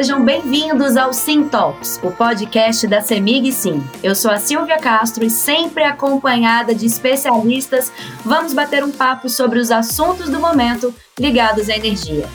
Sejam 0.00 0.24
bem-vindos 0.24 0.96
ao 0.96 1.12
Sim 1.12 1.46
Talks, 1.46 2.00
o 2.02 2.10
podcast 2.10 2.86
da 2.86 3.02
Semig 3.02 3.52
Sim. 3.52 3.86
Eu 4.02 4.14
sou 4.14 4.30
a 4.30 4.38
Silvia 4.38 4.78
Castro 4.78 5.22
e 5.22 5.28
sempre 5.28 5.84
acompanhada 5.84 6.74
de 6.74 6.86
especialistas, 6.86 7.92
vamos 8.24 8.54
bater 8.54 8.82
um 8.82 8.90
papo 8.90 9.28
sobre 9.28 9.58
os 9.58 9.70
assuntos 9.70 10.30
do 10.30 10.40
momento 10.40 10.94
ligados 11.18 11.68
à 11.68 11.76
energia. 11.76 12.26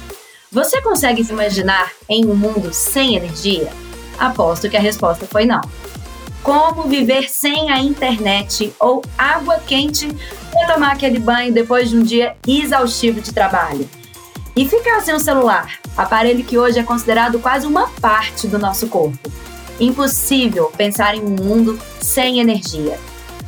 Você 0.51 0.79
consegue 0.79 1.23
se 1.23 1.33
imaginar 1.33 1.91
em 2.07 2.27
um 2.27 2.35
mundo 2.35 2.71
sem 2.71 3.15
energia? 3.15 3.71
Aposto 4.19 4.69
que 4.69 4.77
a 4.77 4.79
resposta 4.79 5.25
foi 5.25 5.45
não. 5.45 5.61
Como 6.43 6.83
viver 6.83 7.31
sem 7.31 7.71
a 7.71 7.79
internet 7.79 8.71
ou 8.79 9.01
água 9.17 9.57
quente 9.57 10.07
para 10.51 10.71
tomar 10.71 10.91
aquele 10.91 11.17
banho 11.17 11.51
depois 11.51 11.89
de 11.89 11.97
um 11.97 12.03
dia 12.03 12.37
exaustivo 12.47 13.19
de 13.21 13.33
trabalho? 13.33 13.89
E 14.57 14.65
ficar 14.65 15.01
sem 15.01 15.13
o 15.13 15.19
celular, 15.19 15.79
aparelho 15.97 16.45
que 16.45 16.57
hoje 16.57 16.79
é 16.79 16.83
considerado 16.83 17.39
quase 17.39 17.67
uma 17.67 17.89
parte 17.89 18.47
do 18.47 18.57
nosso 18.57 18.87
corpo. 18.87 19.29
Impossível 19.81 20.71
pensar 20.77 21.13
em 21.13 21.19
um 21.19 21.29
mundo 21.29 21.77
sem 21.99 22.39
energia. 22.39 22.97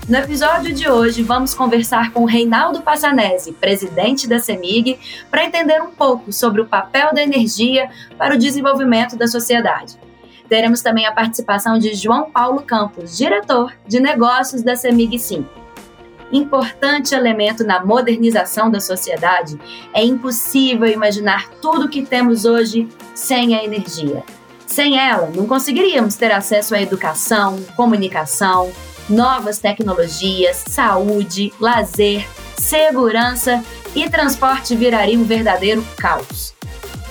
No 0.10 0.18
episódio 0.18 0.74
de 0.74 0.90
hoje, 0.90 1.24
vamos 1.24 1.54
conversar 1.54 2.12
com 2.12 2.26
Reinaldo 2.26 2.82
Passanese, 2.82 3.54
presidente 3.54 4.28
da 4.28 4.38
CEMIG, 4.38 5.00
para 5.32 5.46
entender 5.46 5.82
um 5.82 5.92
pouco 5.92 6.34
sobre 6.34 6.60
o 6.60 6.68
papel 6.68 7.14
da 7.14 7.24
energia 7.24 7.90
para 8.18 8.36
o 8.36 8.38
desenvolvimento 8.38 9.16
da 9.16 9.28
sociedade. 9.28 9.98
Teremos 10.50 10.82
também 10.82 11.06
a 11.06 11.14
participação 11.14 11.80
de 11.80 11.94
João 11.94 12.30
Paulo 12.30 12.64
Campos, 12.64 13.18
diretor 13.18 13.74
de 13.88 14.02
negócios 14.02 14.62
da 14.62 14.76
CEMIG 14.76 15.18
Sim 15.20 15.46
importante 16.32 17.16
elemento 17.16 17.64
na 17.64 17.84
modernização 17.84 18.70
da 18.70 18.80
sociedade, 18.80 19.60
é 19.94 20.04
impossível 20.04 20.88
imaginar 20.88 21.50
tudo 21.62 21.86
o 21.86 21.90
que 21.90 22.06
temos 22.06 22.46
hoje 22.46 22.88
sem 23.16 23.56
a 23.56 23.64
energia. 23.64 24.24
Sem 24.66 25.00
ela, 25.00 25.32
não 25.34 25.48
conseguiríamos 25.48 26.16
ter 26.16 26.32
acesso 26.32 26.76
à 26.76 26.82
educação, 26.82 27.58
comunicação, 27.76 28.72
novas 29.10 29.60
tecnologias, 29.60 30.64
saúde, 30.68 31.54
lazer, 31.60 32.28
segurança 32.58 33.64
e 33.96 34.10
transporte 34.10 34.76
viraria 34.76 35.18
um 35.18 35.24
verdadeiro 35.24 35.86
caos. 35.98 36.54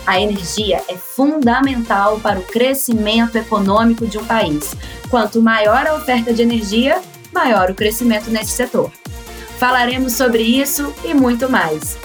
A 0.07 0.21
energia 0.21 0.83
é 0.89 0.95
fundamental 0.95 2.21
para 2.21 2.39
o 2.39 2.43
crescimento 2.43 3.37
econômico 3.37 4.07
de 4.07 4.19
um 4.19 4.25
país. 4.25 4.77
Quanto 5.11 5.43
maior 5.43 5.85
a 5.87 5.97
oferta 5.97 6.33
de 6.33 6.43
energia, 6.43 7.01
maior 7.33 7.71
o 7.71 7.75
crescimento 7.75 8.31
nesse 8.31 8.53
setor. 8.53 8.93
Falaremos 9.59 10.13
sobre 10.13 10.43
isso 10.43 10.95
e 11.03 11.15
muito 11.15 11.49
mais. 11.49 11.99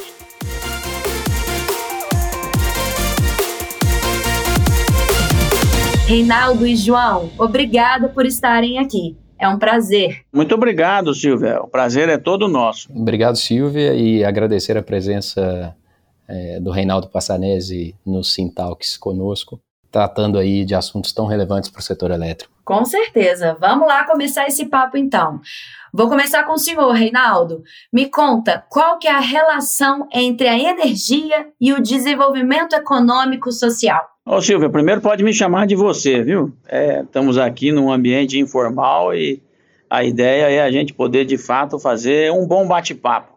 Reinaldo 6.07 6.65
e 6.65 6.75
João, 6.75 7.29
obrigada 7.37 8.09
por 8.09 8.25
estarem 8.25 8.79
aqui. 8.79 9.17
É 9.37 9.47
um 9.49 9.57
prazer. 9.57 10.21
Muito 10.31 10.53
obrigado, 10.53 11.13
Silvia. 11.13 11.61
O 11.61 11.67
prazer 11.67 12.07
é 12.09 12.17
todo 12.17 12.47
nosso. 12.47 12.89
Obrigado, 12.93 13.35
Silvia, 13.35 13.93
e 13.95 14.23
agradecer 14.23 14.77
a 14.77 14.83
presença 14.83 15.75
é, 16.27 16.59
do 16.59 16.71
Reinaldo 16.71 17.09
Passanese 17.09 17.95
no 18.05 18.23
Sintalks 18.23 18.95
conosco, 18.95 19.59
tratando 19.91 20.37
aí 20.37 20.63
de 20.63 20.73
assuntos 20.73 21.11
tão 21.11 21.25
relevantes 21.25 21.69
para 21.69 21.79
o 21.79 21.83
setor 21.83 22.11
elétrico. 22.11 22.53
Com 22.63 22.85
certeza. 22.85 23.57
Vamos 23.59 23.87
lá 23.87 24.05
começar 24.05 24.47
esse 24.47 24.65
papo 24.65 24.97
então. 24.97 25.41
Vou 25.93 26.07
começar 26.07 26.43
com 26.43 26.53
o 26.53 26.57
senhor, 26.57 26.91
Reinaldo. 26.93 27.63
Me 27.91 28.05
conta 28.05 28.63
qual 28.69 28.97
que 28.97 29.07
é 29.07 29.11
a 29.11 29.19
relação 29.19 30.07
entre 30.13 30.47
a 30.47 30.57
energia 30.57 31.47
e 31.59 31.73
o 31.73 31.81
desenvolvimento 31.81 32.73
econômico 32.73 33.51
social. 33.51 34.07
Ô 34.25 34.39
Silvia, 34.39 34.69
primeiro 34.69 35.01
pode 35.01 35.23
me 35.23 35.33
chamar 35.33 35.67
de 35.67 35.75
você, 35.75 36.23
viu? 36.23 36.53
É, 36.67 37.01
estamos 37.01 37.37
aqui 37.37 37.71
num 37.71 37.91
ambiente 37.91 38.39
informal 38.39 39.13
e 39.13 39.41
a 39.89 40.05
ideia 40.05 40.49
é 40.49 40.61
a 40.61 40.71
gente 40.71 40.93
poder 40.93 41.25
de 41.25 41.37
fato 41.37 41.77
fazer 41.77 42.31
um 42.31 42.47
bom 42.47 42.65
bate-papo. 42.65 43.33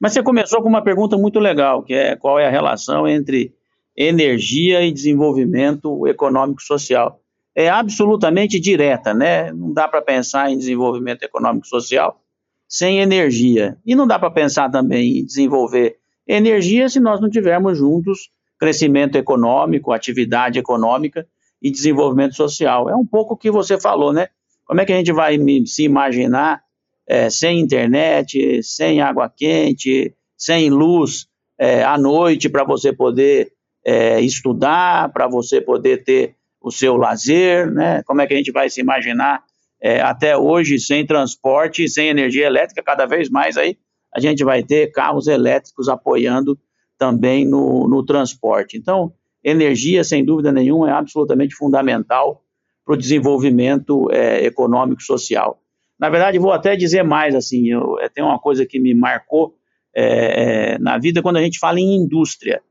Mas 0.00 0.12
você 0.12 0.22
começou 0.22 0.62
com 0.62 0.68
uma 0.68 0.80
pergunta 0.80 1.18
muito 1.18 1.38
legal, 1.38 1.82
que 1.82 1.92
é 1.92 2.16
qual 2.16 2.38
é 2.38 2.46
a 2.46 2.50
relação 2.50 3.06
entre 3.06 3.52
energia 4.00 4.86
e 4.86 4.92
desenvolvimento 4.92 6.06
econômico 6.06 6.62
social 6.62 7.20
é 7.52 7.68
absolutamente 7.68 8.60
direta, 8.60 9.12
né? 9.12 9.52
Não 9.52 9.72
dá 9.72 9.88
para 9.88 10.00
pensar 10.00 10.52
em 10.52 10.56
desenvolvimento 10.56 11.24
econômico 11.24 11.66
social 11.66 12.22
sem 12.68 13.00
energia. 13.00 13.76
E 13.84 13.96
não 13.96 14.06
dá 14.06 14.16
para 14.16 14.30
pensar 14.30 14.70
também 14.70 15.18
em 15.18 15.24
desenvolver 15.24 15.96
energia 16.28 16.88
se 16.88 17.00
nós 17.00 17.20
não 17.20 17.28
tivermos 17.28 17.76
juntos 17.76 18.30
crescimento 18.56 19.16
econômico, 19.16 19.90
atividade 19.90 20.60
econômica 20.60 21.26
e 21.60 21.68
desenvolvimento 21.68 22.36
social. 22.36 22.88
É 22.88 22.94
um 22.94 23.06
pouco 23.06 23.34
o 23.34 23.36
que 23.36 23.50
você 23.50 23.80
falou, 23.80 24.12
né? 24.12 24.28
Como 24.64 24.80
é 24.80 24.84
que 24.84 24.92
a 24.92 24.96
gente 24.96 25.12
vai 25.12 25.36
se 25.66 25.82
imaginar 25.82 26.62
é, 27.08 27.28
sem 27.30 27.58
internet, 27.58 28.62
sem 28.62 29.00
água 29.00 29.28
quente, 29.28 30.14
sem 30.36 30.70
luz 30.70 31.26
é, 31.58 31.82
à 31.82 31.98
noite 31.98 32.48
para 32.48 32.62
você 32.62 32.92
poder 32.92 33.57
é, 33.84 34.20
estudar, 34.20 35.12
para 35.12 35.26
você 35.26 35.60
poder 35.60 36.04
ter 36.04 36.34
o 36.60 36.70
seu 36.70 36.96
lazer, 36.96 37.70
né? 37.70 38.02
Como 38.04 38.20
é 38.20 38.26
que 38.26 38.34
a 38.34 38.36
gente 38.36 38.52
vai 38.52 38.68
se 38.68 38.80
imaginar 38.80 39.42
é, 39.80 40.00
até 40.00 40.36
hoje 40.36 40.78
sem 40.78 41.06
transporte, 41.06 41.88
sem 41.88 42.08
energia 42.08 42.46
elétrica, 42.46 42.82
cada 42.82 43.06
vez 43.06 43.30
mais 43.30 43.56
aí 43.56 43.76
a 44.14 44.20
gente 44.20 44.44
vai 44.44 44.62
ter 44.62 44.90
carros 44.90 45.26
elétricos 45.26 45.88
apoiando 45.88 46.58
também 46.98 47.44
no, 47.44 47.86
no 47.88 48.04
transporte. 48.04 48.76
Então, 48.76 49.12
energia, 49.44 50.02
sem 50.02 50.24
dúvida 50.24 50.50
nenhuma, 50.50 50.90
é 50.90 50.92
absolutamente 50.92 51.54
fundamental 51.54 52.42
para 52.84 52.94
o 52.94 52.96
desenvolvimento 52.96 54.10
é, 54.10 54.44
econômico 54.44 55.02
social. 55.02 55.60
Na 55.98 56.08
verdade, 56.08 56.38
vou 56.38 56.52
até 56.52 56.74
dizer 56.74 57.02
mais, 57.02 57.34
assim, 57.34 57.68
eu, 57.68 57.98
é, 58.00 58.08
tem 58.08 58.24
uma 58.24 58.38
coisa 58.38 58.64
que 58.64 58.80
me 58.80 58.94
marcou 58.94 59.54
é, 59.94 60.74
é, 60.74 60.78
na 60.78 60.98
vida 60.98 61.22
quando 61.22 61.36
a 61.36 61.42
gente 61.42 61.58
fala 61.58 61.78
em 61.78 61.96
indústria. 61.96 62.62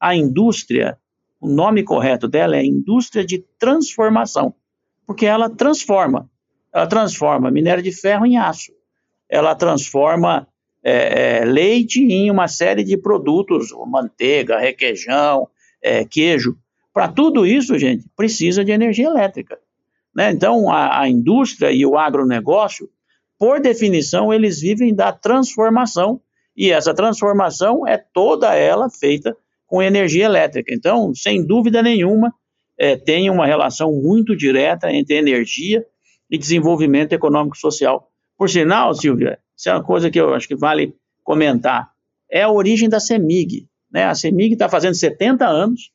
A 0.00 0.14
indústria, 0.14 0.98
o 1.40 1.48
nome 1.48 1.82
correto 1.82 2.28
dela 2.28 2.56
é 2.56 2.64
indústria 2.64 3.24
de 3.24 3.44
transformação, 3.58 4.54
porque 5.06 5.26
ela 5.26 5.48
transforma. 5.48 6.30
Ela 6.72 6.86
transforma 6.86 7.50
minério 7.50 7.82
de 7.82 7.92
ferro 7.92 8.26
em 8.26 8.36
aço. 8.36 8.72
Ela 9.28 9.54
transforma 9.54 10.46
é, 10.84 11.40
é, 11.40 11.44
leite 11.44 12.00
em 12.00 12.30
uma 12.30 12.46
série 12.48 12.84
de 12.84 12.96
produtos, 12.96 13.72
manteiga, 13.86 14.58
requeijão, 14.58 15.48
é, 15.82 16.04
queijo. 16.04 16.56
Para 16.92 17.08
tudo 17.08 17.44
isso, 17.44 17.78
gente, 17.78 18.06
precisa 18.16 18.64
de 18.64 18.72
energia 18.72 19.06
elétrica. 19.06 19.58
Né? 20.14 20.30
Então, 20.30 20.70
a, 20.70 21.00
a 21.00 21.08
indústria 21.08 21.72
e 21.72 21.84
o 21.84 21.98
agronegócio, 21.98 22.88
por 23.38 23.60
definição, 23.60 24.32
eles 24.32 24.60
vivem 24.60 24.94
da 24.94 25.12
transformação, 25.12 26.20
e 26.56 26.70
essa 26.70 26.94
transformação 26.94 27.86
é 27.86 27.98
toda 27.98 28.54
ela 28.54 28.88
feita 28.88 29.36
com 29.66 29.82
energia 29.82 30.24
elétrica. 30.24 30.72
Então, 30.72 31.14
sem 31.14 31.44
dúvida 31.44 31.82
nenhuma, 31.82 32.32
é, 32.78 32.96
tem 32.96 33.30
uma 33.30 33.46
relação 33.46 33.92
muito 33.92 34.36
direta 34.36 34.92
entre 34.92 35.16
energia 35.16 35.84
e 36.30 36.38
desenvolvimento 36.38 37.12
econômico 37.12 37.56
social. 37.56 38.10
Por 38.36 38.50
sinal, 38.50 38.94
Silvia, 38.94 39.38
isso 39.56 39.68
é 39.68 39.72
uma 39.72 39.82
coisa 39.82 40.10
que 40.10 40.20
eu 40.20 40.34
acho 40.34 40.46
que 40.46 40.56
vale 40.56 40.94
comentar, 41.24 41.90
é 42.30 42.42
a 42.42 42.50
origem 42.50 42.88
da 42.88 43.00
CEMIG. 43.00 43.66
Né? 43.90 44.04
A 44.04 44.14
CEMIG 44.14 44.52
está 44.52 44.68
fazendo 44.68 44.94
70 44.94 45.46
anos, 45.46 45.90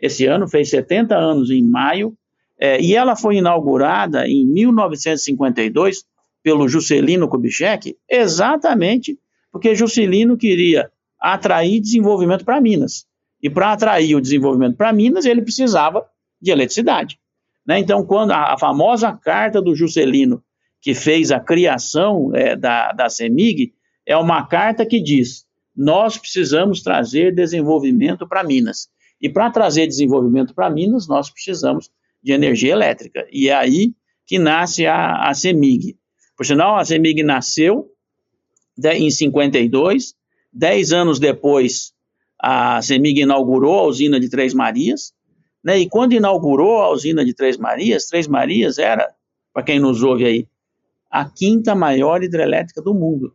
esse 0.00 0.26
ano 0.26 0.48
fez 0.48 0.70
70 0.70 1.16
anos 1.16 1.50
em 1.50 1.62
maio, 1.62 2.16
é, 2.58 2.80
e 2.80 2.94
ela 2.94 3.16
foi 3.16 3.36
inaugurada 3.36 4.26
em 4.26 4.44
1952 4.46 6.04
pelo 6.42 6.68
Juscelino 6.68 7.28
Kubitschek, 7.28 7.96
exatamente 8.08 9.18
porque 9.50 9.74
Juscelino 9.74 10.36
queria 10.36 10.90
atrair 11.20 11.80
desenvolvimento 11.80 12.44
para 12.44 12.60
Minas. 12.60 13.06
E 13.44 13.50
para 13.50 13.74
atrair 13.74 14.14
o 14.14 14.22
desenvolvimento 14.22 14.74
para 14.74 14.90
Minas, 14.90 15.26
ele 15.26 15.42
precisava 15.42 16.02
de 16.40 16.50
eletricidade. 16.50 17.18
Né? 17.66 17.78
Então, 17.78 18.02
quando 18.02 18.30
a, 18.30 18.54
a, 18.54 18.58
famosa 18.58 19.12
carta 19.12 19.60
do 19.60 19.74
Juscelino, 19.74 20.42
que 20.80 20.94
fez 20.94 21.30
a 21.30 21.38
criação 21.38 22.34
é, 22.34 22.56
da, 22.56 22.92
da 22.92 23.10
CEMIG, 23.10 23.74
é 24.06 24.16
uma 24.16 24.46
carta 24.46 24.86
que 24.86 24.98
diz: 24.98 25.44
nós 25.76 26.16
precisamos 26.16 26.82
trazer 26.82 27.34
desenvolvimento 27.34 28.26
para 28.26 28.42
Minas. 28.42 28.88
E 29.20 29.28
para 29.28 29.50
trazer 29.50 29.86
desenvolvimento 29.86 30.54
para 30.54 30.70
Minas, 30.70 31.06
nós 31.06 31.28
precisamos 31.28 31.90
de 32.22 32.32
energia 32.32 32.72
elétrica. 32.72 33.26
E 33.30 33.50
é 33.50 33.54
aí 33.54 33.92
que 34.24 34.38
nasce 34.38 34.86
a, 34.86 35.28
a 35.28 35.34
CEMIG. 35.34 35.98
Por 36.34 36.46
sinal, 36.46 36.78
a 36.78 36.84
CEMIG 36.84 37.22
nasceu 37.22 37.90
de, 38.74 38.90
em 38.94 39.10
52, 39.10 40.14
dez 40.50 40.94
anos 40.94 41.18
depois 41.18 41.93
a 42.46 42.82
CEMIG 42.82 43.22
inaugurou 43.22 43.78
a 43.78 43.86
usina 43.86 44.20
de 44.20 44.28
Três 44.28 44.52
Marias, 44.52 45.14
né? 45.64 45.78
E 45.78 45.88
quando 45.88 46.12
inaugurou 46.12 46.82
a 46.82 46.90
usina 46.90 47.24
de 47.24 47.32
Três 47.32 47.56
Marias, 47.56 48.06
Três 48.06 48.28
Marias 48.28 48.76
era, 48.76 49.10
para 49.50 49.62
quem 49.62 49.80
nos 49.80 50.02
ouve 50.02 50.26
aí, 50.26 50.46
a 51.10 51.24
quinta 51.24 51.74
maior 51.74 52.22
hidrelétrica 52.22 52.82
do 52.82 52.92
mundo. 52.92 53.34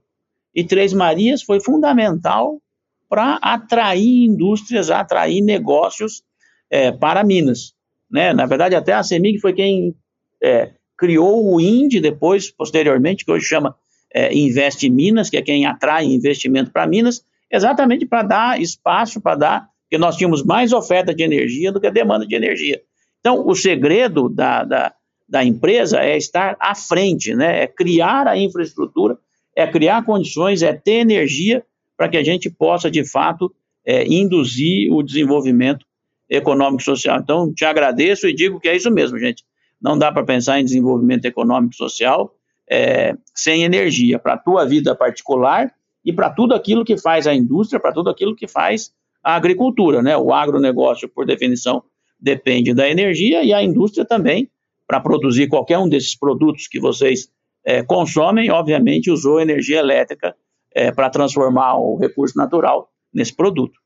E 0.53 0.63
Três 0.63 0.93
Marias 0.93 1.41
foi 1.41 1.59
fundamental 1.59 2.61
para 3.09 3.39
atrair 3.41 4.25
indústrias, 4.25 4.91
atrair 4.91 5.41
negócios 5.41 6.21
é, 6.69 6.91
para 6.91 7.23
Minas. 7.23 7.73
né? 8.11 8.31
Na 8.31 8.45
verdade, 8.45 8.75
até 8.75 8.93
a 8.93 9.01
CEMIG 9.01 9.39
foi 9.39 9.53
quem 9.53 9.95
é, 10.43 10.71
criou 10.95 11.51
o 11.51 11.59
INDE 11.59 11.99
depois, 11.99 12.51
posteriormente, 12.51 13.25
que 13.25 13.31
hoje 13.31 13.47
chama 13.47 13.75
é, 14.13 14.31
Investe 14.37 14.87
Minas, 14.87 15.31
que 15.31 15.37
é 15.37 15.41
quem 15.41 15.65
atrai 15.65 16.05
investimento 16.05 16.69
para 16.69 16.85
Minas, 16.85 17.25
exatamente 17.51 18.05
para 18.05 18.23
dar 18.23 18.61
espaço, 18.61 19.21
para 19.21 19.35
dar, 19.35 19.69
porque 19.83 19.97
nós 19.97 20.15
tínhamos 20.15 20.43
mais 20.43 20.71
oferta 20.71 21.13
de 21.13 21.23
energia 21.23 21.71
do 21.71 21.79
que 21.79 21.89
demanda 21.89 22.25
de 22.25 22.35
energia. 22.35 22.81
Então, 23.19 23.45
o 23.47 23.55
segredo 23.55 24.29
da, 24.29 24.63
da, 24.63 24.93
da 25.27 25.43
empresa 25.43 25.99
é 25.99 26.15
estar 26.15 26.55
à 26.59 26.73
frente, 26.75 27.33
né? 27.35 27.63
é 27.63 27.67
criar 27.67 28.27
a 28.27 28.37
infraestrutura, 28.37 29.17
é 29.55 29.67
criar 29.67 30.05
condições, 30.05 30.61
é 30.61 30.73
ter 30.73 30.99
energia 30.99 31.63
para 31.97 32.07
que 32.07 32.17
a 32.17 32.23
gente 32.23 32.49
possa, 32.49 32.89
de 32.89 33.03
fato, 33.03 33.53
é, 33.85 34.05
induzir 34.05 34.91
o 34.93 35.03
desenvolvimento 35.03 35.85
econômico 36.29 36.81
e 36.81 36.85
social. 36.85 37.19
Então, 37.19 37.53
te 37.53 37.65
agradeço 37.65 38.27
e 38.27 38.33
digo 38.33 38.59
que 38.59 38.69
é 38.69 38.75
isso 38.75 38.91
mesmo, 38.91 39.17
gente. 39.17 39.43
Não 39.81 39.97
dá 39.97 40.11
para 40.11 40.23
pensar 40.23 40.59
em 40.59 40.63
desenvolvimento 40.63 41.25
econômico 41.25 41.73
e 41.73 41.77
social 41.77 42.33
é, 42.69 43.15
sem 43.33 43.63
energia 43.63 44.19
para 44.19 44.33
a 44.33 44.37
tua 44.37 44.65
vida 44.65 44.95
particular 44.95 45.73
e 46.09 46.13
para 46.13 46.31
tudo 46.31 46.55
aquilo 46.55 46.83
que 46.83 46.97
faz 46.97 47.27
a 47.27 47.35
indústria, 47.35 47.79
para 47.79 47.93
tudo 47.93 48.09
aquilo 48.09 48.35
que 48.35 48.47
faz 48.47 48.91
a 49.23 49.35
agricultura, 49.35 50.01
né? 50.01 50.17
O 50.17 50.33
agronegócio, 50.33 51.07
por 51.07 51.23
definição, 51.23 51.83
depende 52.19 52.73
da 52.73 52.89
energia 52.89 53.43
e 53.43 53.53
a 53.53 53.61
indústria 53.61 54.03
também, 54.03 54.49
para 54.87 54.99
produzir 54.99 55.47
qualquer 55.47 55.77
um 55.77 55.87
desses 55.87 56.17
produtos 56.17 56.67
que 56.67 56.79
vocês 56.79 57.29
é, 57.63 57.83
consomem, 57.83 58.49
obviamente 58.49 59.11
usou 59.11 59.39
energia 59.39 59.77
elétrica 59.77 60.35
é, 60.73 60.91
para 60.91 61.11
transformar 61.11 61.77
o 61.77 61.95
recurso 61.95 62.35
natural 62.35 62.89
nesse 63.13 63.35
produto. 63.35 63.79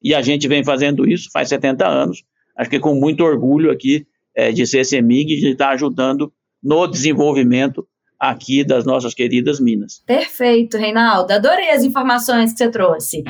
E 0.00 0.14
a 0.14 0.22
gente 0.22 0.46
vem 0.46 0.62
fazendo 0.62 1.10
isso 1.10 1.28
faz 1.32 1.48
70 1.48 1.84
anos, 1.84 2.22
acho 2.56 2.70
que 2.70 2.78
com 2.78 2.94
muito 2.94 3.24
orgulho 3.24 3.72
aqui 3.72 4.06
é, 4.32 4.52
de 4.52 4.64
ser 4.64 4.84
CEMIG 4.84 5.34
e 5.34 5.40
de 5.40 5.48
estar 5.48 5.70
ajudando 5.70 6.32
no 6.62 6.86
desenvolvimento 6.86 7.84
aqui 8.18 8.64
das 8.64 8.84
nossas 8.84 9.14
queridas 9.14 9.60
Minas. 9.60 10.02
Perfeito, 10.06 10.76
Reinaldo. 10.76 11.32
Adorei 11.32 11.70
as 11.70 11.84
informações 11.84 12.52
que 12.52 12.58
você 12.58 12.70
trouxe. 12.70 13.22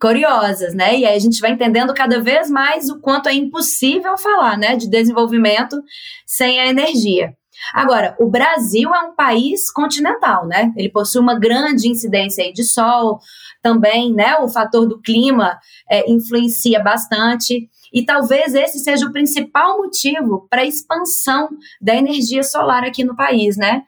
Curiosas, 0.00 0.74
né? 0.74 0.98
E 0.98 1.04
aí 1.04 1.14
a 1.14 1.18
gente 1.18 1.40
vai 1.40 1.52
entendendo 1.52 1.94
cada 1.94 2.20
vez 2.20 2.50
mais 2.50 2.88
o 2.88 3.00
quanto 3.00 3.28
é 3.28 3.34
impossível 3.34 4.16
falar, 4.18 4.58
né, 4.58 4.76
de 4.76 4.88
desenvolvimento 4.88 5.80
sem 6.26 6.58
a 6.58 6.66
energia. 6.66 7.34
Agora, 7.72 8.16
o 8.18 8.28
Brasil 8.28 8.92
é 8.92 9.00
um 9.00 9.14
país 9.14 9.70
continental, 9.70 10.46
né? 10.48 10.72
Ele 10.76 10.88
possui 10.88 11.20
uma 11.20 11.38
grande 11.38 11.88
incidência 11.88 12.52
de 12.52 12.64
sol, 12.64 13.20
também, 13.62 14.12
né? 14.12 14.36
O 14.38 14.48
fator 14.48 14.86
do 14.86 15.00
clima 15.00 15.58
é, 15.88 16.10
influencia 16.10 16.82
bastante. 16.82 17.68
E 17.92 18.04
talvez 18.04 18.54
esse 18.54 18.80
seja 18.80 19.06
o 19.06 19.12
principal 19.12 19.78
motivo 19.78 20.46
para 20.50 20.62
a 20.62 20.66
expansão 20.66 21.48
da 21.80 21.94
energia 21.94 22.42
solar 22.42 22.84
aqui 22.84 23.04
no 23.04 23.14
país, 23.14 23.56
né? 23.56 23.82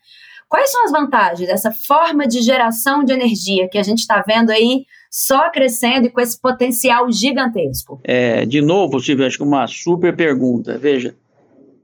Quais 0.54 0.70
são 0.70 0.84
as 0.84 0.92
vantagens 0.92 1.48
dessa 1.48 1.72
forma 1.72 2.28
de 2.28 2.40
geração 2.40 3.02
de 3.02 3.12
energia 3.12 3.68
que 3.68 3.76
a 3.76 3.82
gente 3.82 3.98
está 3.98 4.22
vendo 4.24 4.50
aí 4.50 4.84
só 5.10 5.50
crescendo 5.50 6.06
e 6.06 6.10
com 6.10 6.20
esse 6.20 6.40
potencial 6.40 7.10
gigantesco? 7.10 8.00
É, 8.04 8.46
de 8.46 8.60
novo, 8.60 9.00
Silvia, 9.00 9.26
acho 9.26 9.38
que 9.38 9.42
uma 9.42 9.66
super 9.66 10.14
pergunta. 10.14 10.78
Veja, 10.78 11.16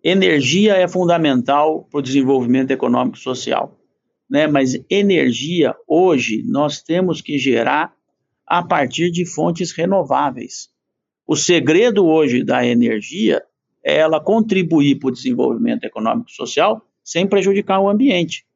energia 0.04 0.76
é 0.76 0.86
fundamental 0.86 1.88
para 1.90 1.98
o 1.98 2.02
desenvolvimento 2.02 2.70
econômico 2.70 3.18
e 3.18 3.20
social, 3.20 3.76
né? 4.30 4.46
mas 4.46 4.80
energia, 4.88 5.74
hoje, 5.84 6.44
nós 6.46 6.80
temos 6.80 7.20
que 7.20 7.38
gerar 7.38 7.92
a 8.46 8.62
partir 8.62 9.10
de 9.10 9.26
fontes 9.26 9.72
renováveis. 9.72 10.68
O 11.26 11.34
segredo 11.34 12.06
hoje 12.06 12.44
da 12.44 12.64
energia 12.64 13.42
é 13.84 13.96
ela 13.96 14.22
contribuir 14.22 15.00
para 15.00 15.08
o 15.08 15.12
desenvolvimento 15.12 15.82
econômico 15.82 16.30
e 16.30 16.34
social 16.34 16.80
sem 17.02 17.26
prejudicar 17.26 17.80
o 17.80 17.88
ambiente 17.88 18.48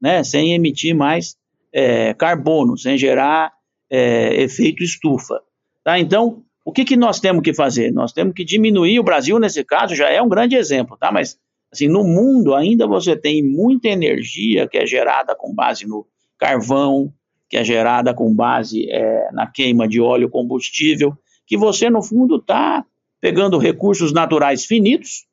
né, 0.00 0.24
sem 0.24 0.54
emitir 0.54 0.94
mais 0.94 1.36
é, 1.72 2.14
carbono, 2.14 2.76
sem 2.78 2.96
gerar 2.96 3.52
é, 3.90 4.42
efeito 4.42 4.82
estufa. 4.82 5.40
Tá? 5.84 5.98
Então, 5.98 6.42
o 6.64 6.72
que, 6.72 6.84
que 6.84 6.96
nós 6.96 7.20
temos 7.20 7.42
que 7.42 7.54
fazer? 7.54 7.92
Nós 7.92 8.12
temos 8.12 8.34
que 8.34 8.44
diminuir, 8.44 8.98
o 8.98 9.04
Brasil, 9.04 9.38
nesse 9.38 9.64
caso, 9.64 9.94
já 9.94 10.08
é 10.08 10.20
um 10.20 10.28
grande 10.28 10.56
exemplo, 10.56 10.96
tá? 10.96 11.10
mas 11.10 11.38
assim, 11.72 11.88
no 11.88 12.02
mundo 12.02 12.54
ainda 12.54 12.86
você 12.86 13.16
tem 13.16 13.42
muita 13.42 13.88
energia 13.88 14.68
que 14.68 14.78
é 14.78 14.86
gerada 14.86 15.34
com 15.36 15.54
base 15.54 15.86
no 15.86 16.06
carvão, 16.38 17.12
que 17.48 17.56
é 17.56 17.64
gerada 17.64 18.14
com 18.14 18.34
base 18.34 18.88
é, 18.90 19.30
na 19.32 19.46
queima 19.46 19.86
de 19.86 20.00
óleo 20.00 20.28
combustível, 20.28 21.16
que 21.46 21.56
você, 21.56 21.90
no 21.90 22.02
fundo, 22.02 22.36
está 22.36 22.84
pegando 23.20 23.58
recursos 23.58 24.12
naturais 24.12 24.64
finitos 24.64 25.26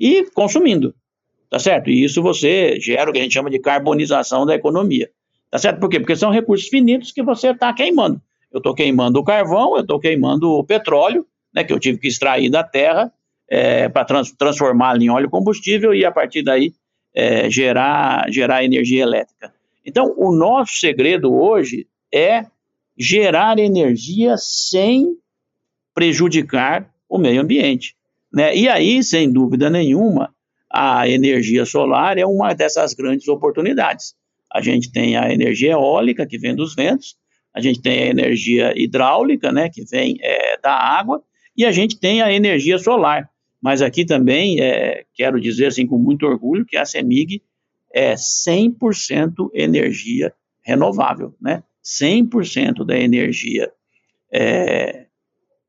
e 0.00 0.24
consumindo 0.32 0.94
tá 1.50 1.58
certo? 1.58 1.90
E 1.90 2.04
isso 2.04 2.22
você 2.22 2.78
gera 2.80 3.10
o 3.10 3.12
que 3.12 3.18
a 3.18 3.22
gente 3.22 3.32
chama 3.32 3.50
de 3.50 3.58
carbonização 3.58 4.44
da 4.46 4.54
economia, 4.54 5.10
tá 5.50 5.58
certo? 5.58 5.80
Por 5.80 5.88
quê? 5.88 6.00
Porque 6.00 6.16
são 6.16 6.30
recursos 6.30 6.68
finitos 6.68 7.12
que 7.12 7.22
você 7.22 7.50
está 7.50 7.72
queimando. 7.72 8.20
Eu 8.52 8.58
estou 8.58 8.74
queimando 8.74 9.18
o 9.18 9.24
carvão, 9.24 9.76
eu 9.76 9.82
estou 9.82 9.98
queimando 9.98 10.50
o 10.50 10.64
petróleo, 10.64 11.26
né, 11.52 11.64
que 11.64 11.72
eu 11.72 11.78
tive 11.78 11.98
que 11.98 12.08
extrair 12.08 12.50
da 12.50 12.62
terra 12.62 13.12
é, 13.48 13.88
para 13.88 14.04
trans, 14.04 14.32
transformá-lo 14.32 15.02
em 15.02 15.10
óleo 15.10 15.30
combustível 15.30 15.94
e 15.94 16.04
a 16.04 16.10
partir 16.10 16.42
daí 16.42 16.72
é, 17.14 17.48
gerar, 17.48 18.30
gerar 18.30 18.64
energia 18.64 19.02
elétrica. 19.02 19.52
Então, 19.84 20.14
o 20.16 20.34
nosso 20.34 20.74
segredo 20.74 21.32
hoje 21.32 21.86
é 22.12 22.46
gerar 22.98 23.58
energia 23.58 24.36
sem 24.36 25.16
prejudicar 25.94 26.90
o 27.08 27.18
meio 27.18 27.42
ambiente. 27.42 27.94
Né? 28.32 28.56
E 28.56 28.68
aí, 28.68 29.02
sem 29.04 29.30
dúvida 29.30 29.70
nenhuma, 29.70 30.33
a 30.76 31.08
energia 31.08 31.64
solar 31.64 32.18
é 32.18 32.26
uma 32.26 32.52
dessas 32.52 32.94
grandes 32.94 33.28
oportunidades. 33.28 34.16
A 34.52 34.60
gente 34.60 34.90
tem 34.90 35.16
a 35.16 35.32
energia 35.32 35.72
eólica, 35.72 36.26
que 36.26 36.36
vem 36.36 36.52
dos 36.52 36.74
ventos, 36.74 37.14
a 37.54 37.60
gente 37.60 37.80
tem 37.80 38.02
a 38.02 38.06
energia 38.08 38.72
hidráulica, 38.74 39.52
né, 39.52 39.68
que 39.68 39.84
vem 39.84 40.16
é, 40.20 40.58
da 40.58 40.72
água, 40.72 41.22
e 41.56 41.64
a 41.64 41.70
gente 41.70 41.96
tem 42.00 42.22
a 42.22 42.32
energia 42.32 42.76
solar. 42.76 43.30
Mas 43.62 43.82
aqui 43.82 44.04
também 44.04 44.60
é, 44.60 45.04
quero 45.14 45.40
dizer 45.40 45.66
assim, 45.66 45.86
com 45.86 45.96
muito 45.96 46.26
orgulho 46.26 46.66
que 46.66 46.76
a 46.76 46.84
CEMIG 46.84 47.40
é 47.92 48.14
100% 48.14 49.50
energia 49.54 50.34
renovável, 50.60 51.36
né? 51.40 51.62
100% 51.84 52.84
da 52.84 52.98
energia 52.98 53.70
é, 54.32 55.06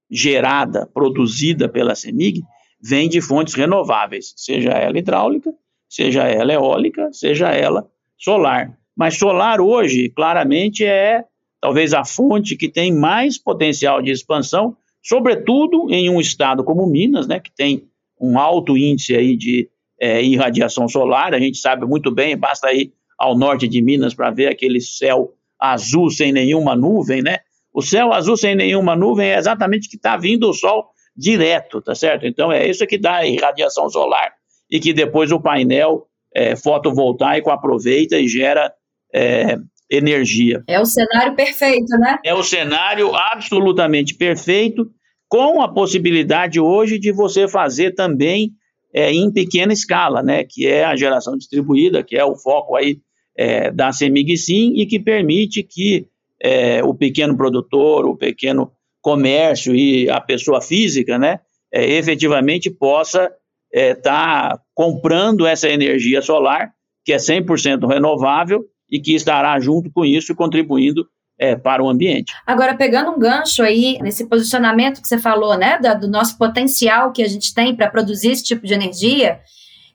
gerada, 0.10 0.88
produzida 0.88 1.70
pela 1.70 1.94
CEMIG, 1.94 2.41
vem 2.88 3.10
de 3.10 3.20
fontes 3.20 3.56
renováveis, 3.56 4.34
seja 4.36 4.70
ela 4.70 5.00
hidráulica, 5.00 5.51
seja 5.89 6.24
ela 6.24 6.54
eólica, 6.54 7.12
seja 7.12 7.50
ela 7.50 7.89
solar. 8.15 8.77
Mas 8.96 9.18
solar 9.18 9.60
hoje, 9.60 10.10
claramente, 10.10 10.86
é 10.86 11.24
talvez 11.60 11.96
a 11.96 12.06
fonte 12.06 12.56
que 12.56 12.70
tem 12.70 12.94
mais 12.94 13.39
potencial 13.39 14.04
de 14.04 14.12
expansão, 14.12 14.77
sobretudo 15.01 15.88
em 15.89 16.12
um 16.12 16.22
estado 16.22 16.63
como 16.63 16.86
Minas, 16.86 17.27
né, 17.27 17.39
que 17.39 17.51
tem 17.51 17.88
um 18.22 18.38
alto 18.38 18.77
índice 18.77 19.15
aí 19.15 19.36
de 19.36 19.68
é, 20.00 20.24
irradiação 20.24 20.88
solar. 20.88 21.34
A 21.34 21.39
gente 21.39 21.58
sabe 21.58 21.88
muito 21.88 22.12
bem, 22.12 22.38
basta 22.38 22.72
ir 22.72 22.94
ao 23.18 23.36
norte 23.36 23.68
de 23.68 23.82
Minas 23.82 24.13
para 24.13 24.30
ver 24.30 24.48
aquele 24.48 24.80
céu 24.80 25.34
azul 25.60 26.12
sem 26.12 26.32
nenhuma 26.32 26.75
nuvem, 26.75 27.22
né? 27.24 27.39
O 27.74 27.82
céu 27.82 28.13
azul 28.13 28.38
sem 28.38 28.56
nenhuma 28.56 28.96
nuvem 28.96 29.30
é 29.30 29.38
exatamente 29.38 29.89
que 29.89 29.96
está 29.96 30.15
vindo 30.15 30.50
o 30.50 30.54
sol 30.54 30.89
direto, 31.15 31.81
tá 31.81 31.95
certo? 31.95 32.25
Então 32.25 32.51
é 32.51 32.67
isso 32.67 32.86
que 32.86 32.98
dá 32.98 33.25
irradiação 33.25 33.89
solar 33.89 34.34
e 34.69 34.79
que 34.79 34.93
depois 34.93 35.31
o 35.31 35.39
painel 35.39 36.07
é, 36.34 36.55
fotovoltaico 36.55 37.50
aproveita 37.50 38.17
e 38.17 38.27
gera 38.27 38.74
é, 39.13 39.57
energia. 39.89 40.63
É 40.67 40.79
o 40.79 40.86
cenário 40.86 41.36
perfeito, 41.36 41.98
né? 41.98 42.17
É 42.24 42.34
o 42.34 42.43
cenário 42.43 43.15
absolutamente 43.15 44.13
perfeito, 44.15 44.89
com 45.29 45.62
a 45.62 45.67
possibilidade 45.67 46.60
hoje 46.60 47.00
de 47.00 47.12
você 47.12 47.48
fazer 47.48 47.91
também 47.91 48.51
é, 48.93 49.12
em 49.12 49.31
pequena 49.31 49.74
escala, 49.74 50.22
né? 50.22 50.43
Que 50.43 50.67
é 50.67 50.84
a 50.84 50.95
geração 50.95 51.38
distribuída, 51.38 52.03
que 52.03 52.17
é 52.17 52.25
o 52.25 52.36
foco 52.36 52.75
aí 52.75 53.00
é, 53.38 53.72
da 53.72 53.91
CEMIG 53.91 54.38
Sim 54.38 54.74
e 54.75 54.86
que 54.86 55.00
permite 55.00 55.63
que 55.63 56.07
é, 56.41 56.84
o 56.84 56.93
pequeno 56.93 57.36
produtor, 57.36 58.05
o 58.05 58.15
pequeno 58.15 58.72
comércio 59.05 59.75
e 59.75 60.09
a 60.09 60.19
pessoa 60.19 60.59
física, 60.59 61.19
né, 61.19 61.39
é, 61.71 61.85
efetivamente 61.91 62.71
possa 62.71 63.31
estar 63.71 63.71
é, 63.71 63.93
tá 63.93 64.59
comprando 64.74 65.45
essa 65.45 65.69
energia 65.69 66.24
solar, 66.24 66.71
que 67.05 67.13
é 67.13 67.17
100% 67.17 67.88
renovável 67.88 68.65
e 68.89 69.00
que 69.00 69.13
estará 69.13 69.59
junto 69.59 69.91
com 69.91 70.03
isso 70.03 70.33
contribuindo 70.33 71.05
é, 71.38 71.55
para 71.55 71.83
o 71.83 71.89
ambiente. 71.89 72.33
Agora, 72.47 72.74
pegando 72.74 73.12
um 73.12 73.19
gancho 73.19 73.62
aí 73.62 74.00
nesse 74.01 74.25
posicionamento 74.27 75.00
que 75.03 75.07
você 75.07 75.19
falou, 75.19 75.55
né, 75.55 75.77
da, 75.77 75.93
do 75.93 76.07
nosso 76.07 76.35
potencial 76.35 77.12
que 77.12 77.21
a 77.21 77.27
gente 77.27 77.53
tem 77.53 77.75
para 77.75 77.91
produzir 77.91 78.31
esse 78.31 78.43
tipo 78.43 78.65
de 78.65 78.74
energia, 78.74 79.39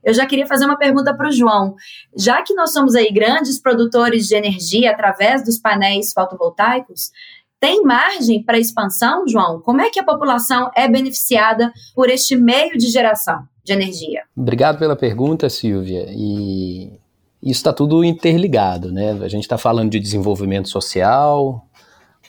eu 0.04 0.14
já 0.14 0.24
queria 0.24 0.46
fazer 0.46 0.66
uma 0.66 0.78
pergunta 0.78 1.12
para 1.14 1.28
o 1.28 1.32
João. 1.32 1.74
Já 2.16 2.42
que 2.42 2.54
nós 2.54 2.72
somos 2.72 2.94
aí 2.94 3.10
grandes 3.12 3.60
produtores 3.60 4.28
de 4.28 4.36
energia 4.36 4.92
através 4.92 5.44
dos 5.44 5.58
painéis 5.58 6.12
fotovoltaicos, 6.12 7.10
Tem 7.60 7.82
margem 7.84 8.42
para 8.42 8.58
expansão, 8.58 9.28
João? 9.28 9.60
Como 9.60 9.82
é 9.82 9.90
que 9.90 10.00
a 10.00 10.04
população 10.04 10.70
é 10.74 10.88
beneficiada 10.88 11.70
por 11.94 12.08
este 12.08 12.34
meio 12.34 12.78
de 12.78 12.88
geração 12.88 13.46
de 13.62 13.74
energia? 13.74 14.22
Obrigado 14.34 14.78
pela 14.78 14.96
pergunta, 14.96 15.50
Silvia. 15.50 16.06
E 16.08 16.90
isso 17.42 17.58
está 17.60 17.70
tudo 17.70 18.02
interligado, 18.02 18.90
né? 18.90 19.12
A 19.22 19.28
gente 19.28 19.42
está 19.42 19.58
falando 19.58 19.90
de 19.90 20.00
desenvolvimento 20.00 20.70
social, 20.70 21.66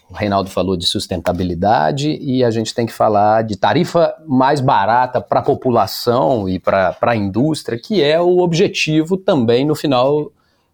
o 0.10 0.14
Reinaldo 0.14 0.50
falou 0.50 0.76
de 0.76 0.86
sustentabilidade 0.86 2.18
e 2.22 2.44
a 2.44 2.52
gente 2.52 2.76
tem 2.76 2.86
que 2.86 2.92
falar 2.92 3.44
de 3.44 3.56
tarifa 3.56 4.14
mais 4.28 4.60
barata 4.60 5.22
para 5.22 5.40
a 5.40 5.44
população 5.44 6.50
e 6.50 6.60
para 6.60 6.98
a 7.00 7.16
indústria, 7.16 7.80
que 7.82 8.04
é 8.04 8.20
o 8.20 8.40
objetivo 8.40 9.16
também 9.16 9.66
no 9.66 9.74
final 9.74 10.30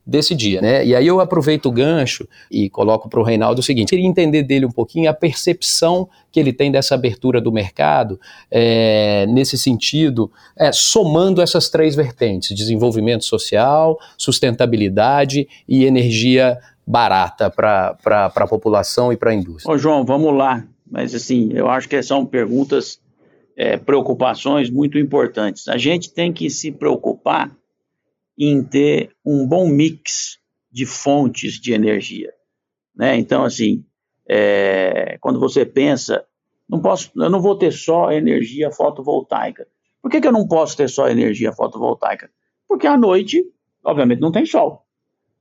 desse 0.08 0.34
dia, 0.34 0.62
né? 0.62 0.86
E 0.86 0.96
aí 0.96 1.06
eu 1.06 1.20
aproveito 1.20 1.66
o 1.66 1.72
gancho 1.72 2.26
e 2.50 2.70
coloco 2.70 3.10
para 3.10 3.20
o 3.20 3.24
Reinaldo 3.24 3.60
o 3.60 3.64
seguinte: 3.64 3.90
queria 3.90 4.08
entender 4.08 4.42
dele 4.42 4.66
um 4.66 4.72
pouquinho 4.72 5.10
a 5.10 5.14
percepção 5.14 6.08
que 6.32 6.40
ele 6.40 6.54
tem 6.54 6.72
dessa 6.72 6.96
abertura 6.96 7.42
do 7.42 7.52
mercado 7.52 8.18
é, 8.50 9.26
nesse 9.28 9.58
sentido, 9.58 10.32
é, 10.58 10.72
somando 10.72 11.42
essas 11.42 11.70
três 11.70 11.94
vertentes: 11.94 12.56
desenvolvimento 12.56 13.26
social, 13.26 14.00
sustentabilidade 14.18 15.46
e 15.68 15.84
energia 15.84 16.58
barata 16.86 17.50
para 17.50 17.98
a 18.34 18.48
população 18.48 19.12
e 19.12 19.18
para 19.18 19.32
a 19.32 19.36
indústria. 19.36 19.74
Ô 19.74 19.78
João, 19.78 20.06
vamos 20.06 20.34
lá. 20.34 20.66
Mas 20.90 21.14
assim, 21.14 21.50
eu 21.52 21.70
acho 21.70 21.90
que 21.90 22.02
são 22.02 22.26
perguntas, 22.26 22.98
é, 23.58 23.76
preocupações 23.76 24.70
muito 24.70 24.98
importantes. 24.98 25.68
A 25.68 25.78
gente 25.78 26.10
tem 26.14 26.32
que 26.32 26.50
se 26.50 26.72
preocupar 26.72 27.52
em 28.38 28.64
ter 28.64 29.12
um 29.26 29.48
bom 29.48 29.68
mix 29.68 30.38
de 30.72 30.86
fontes 30.86 31.54
de 31.54 31.74
energia. 31.74 32.32
Né? 32.96 33.18
Então, 33.18 33.44
assim, 33.44 33.84
é, 34.28 35.18
quando 35.20 35.40
você 35.40 35.66
pensa, 35.66 36.26
não 36.70 36.82
posso, 36.82 37.12
eu 37.16 37.30
não 37.30 37.42
vou 37.42 37.58
ter 37.58 37.72
só 37.72 38.12
energia 38.12 38.72
fotovoltaica. 38.72 39.68
Por 40.02 40.12
que, 40.12 40.22
que 40.22 40.28
eu 40.28 40.32
não 40.32 40.48
posso 40.48 40.78
ter 40.78 40.90
só 40.90 41.08
energia 41.10 41.52
fotovoltaica? 41.52 42.30
Porque 42.68 42.86
à 42.86 42.98
noite, 42.98 43.44
obviamente, 43.84 44.20
não 44.20 44.32
tem 44.32 44.46
sol. 44.46 44.86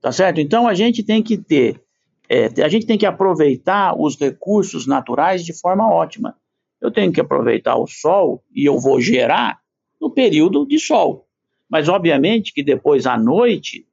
Tá 0.00 0.12
certo? 0.12 0.40
Então 0.40 0.68
a 0.68 0.74
gente 0.74 1.02
tem 1.02 1.22
que 1.22 1.36
ter, 1.36 1.82
é, 2.28 2.46
a 2.62 2.68
gente 2.68 2.86
tem 2.86 2.96
que 2.96 3.06
aproveitar 3.06 3.98
os 3.98 4.16
recursos 4.16 4.86
naturais 4.86 5.44
de 5.44 5.52
forma 5.52 5.90
ótima. 5.92 6.36
Eu 6.80 6.90
tenho 6.90 7.12
que 7.12 7.20
aproveitar 7.20 7.76
o 7.76 7.86
sol 7.86 8.44
e 8.54 8.64
eu 8.64 8.78
vou 8.78 9.00
gerar 9.00 9.58
no 10.00 10.10
período 10.10 10.66
de 10.66 10.78
sol. 10.78 11.25
Mas, 11.68 11.88
obviamente, 11.88 12.52
que 12.52 12.62
depois 12.62 13.06
à 13.06 13.18
noite 13.18 13.86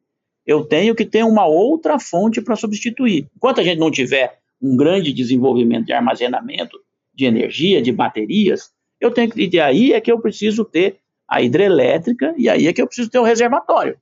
eu 0.45 0.63
tenho 0.65 0.93
que 0.93 1.05
ter 1.05 1.23
uma 1.23 1.45
outra 1.45 1.97
fonte 1.99 2.41
para 2.41 2.55
substituir. 2.55 3.27
Enquanto 3.35 3.61
a 3.61 3.63
gente 3.63 3.79
não 3.79 3.89
tiver 3.89 4.39
um 4.61 4.75
grande 4.75 5.13
desenvolvimento 5.13 5.85
de 5.85 5.93
armazenamento 5.93 6.79
de 7.13 7.25
energia, 7.25 7.81
de 7.81 7.91
baterias, 7.91 8.71
eu 8.99 9.11
tenho 9.11 9.31
que. 9.31 9.49
E 9.51 9.59
aí 9.59 9.93
é 9.93 10.01
que 10.01 10.11
eu 10.11 10.19
preciso 10.19 10.65
ter 10.65 10.97
a 11.27 11.41
hidrelétrica, 11.41 12.33
e 12.37 12.49
aí 12.49 12.67
é 12.67 12.73
que 12.73 12.81
eu 12.81 12.87
preciso 12.87 13.09
ter 13.09 13.19
o 13.19 13.23
reservatório. 13.23 13.97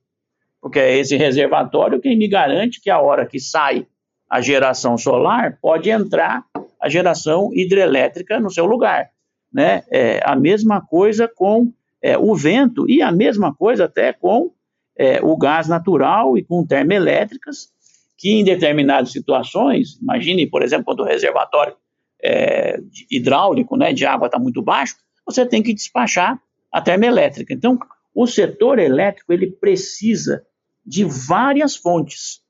Porque 0.60 0.78
é 0.78 0.98
esse 0.98 1.16
reservatório 1.16 2.00
quem 2.00 2.16
me 2.16 2.28
garante 2.28 2.80
que 2.80 2.90
a 2.90 3.00
hora 3.00 3.26
que 3.26 3.40
sai 3.40 3.86
a 4.32 4.40
geração 4.40 4.96
solar, 4.96 5.58
pode 5.60 5.90
entrar 5.90 6.42
a 6.80 6.88
geração 6.88 7.50
hidrelétrica 7.52 8.40
no 8.40 8.48
seu 8.48 8.64
lugar. 8.64 9.10
Né? 9.52 9.84
É, 9.90 10.20
a 10.24 10.34
mesma 10.34 10.80
coisa 10.80 11.28
com 11.28 11.70
é, 12.02 12.18
o 12.18 12.34
vento 12.34 12.88
e 12.90 13.00
a 13.00 13.12
mesma 13.12 13.54
coisa 13.54 13.84
até 13.84 14.12
com 14.12 14.50
é, 14.96 15.20
o 15.22 15.36
gás 15.36 15.68
natural 15.68 16.36
e 16.36 16.42
com 16.42 16.66
termoelétricas, 16.66 17.68
que 18.18 18.30
em 18.30 18.44
determinadas 18.44 19.12
situações, 19.12 19.98
imagine, 20.00 20.46
por 20.46 20.62
exemplo, 20.62 20.84
quando 20.84 21.00
o 21.00 21.06
reservatório 21.06 21.74
é, 22.22 22.78
hidráulico 23.10 23.76
né, 23.76 23.92
de 23.92 24.04
água 24.04 24.26
está 24.26 24.38
muito 24.38 24.62
baixo, 24.62 24.96
você 25.24 25.46
tem 25.46 25.62
que 25.62 25.74
despachar 25.74 26.40
a 26.70 26.80
termoelétrica. 26.80 27.52
Então, 27.52 27.78
o 28.14 28.26
setor 28.26 28.78
elétrico 28.78 29.32
ele 29.32 29.50
precisa 29.50 30.44
de 30.84 31.04
várias 31.04 31.76
fontes, 31.76 32.40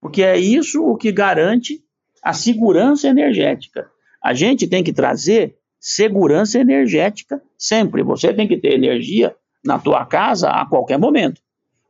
porque 0.00 0.22
é 0.22 0.38
isso 0.38 0.82
o 0.84 0.96
que 0.96 1.12
garante 1.12 1.82
a 2.22 2.32
segurança 2.32 3.08
energética. 3.08 3.90
A 4.22 4.32
gente 4.32 4.68
tem 4.68 4.84
que 4.84 4.92
trazer 4.92 5.56
segurança 5.82 6.60
energética 6.60 7.42
sempre. 7.58 8.04
Você 8.04 8.32
tem 8.32 8.46
que 8.46 8.56
ter 8.56 8.74
energia 8.74 9.34
na 9.64 9.80
tua 9.80 10.06
casa 10.06 10.48
a 10.48 10.64
qualquer 10.64 10.96
momento. 10.96 11.40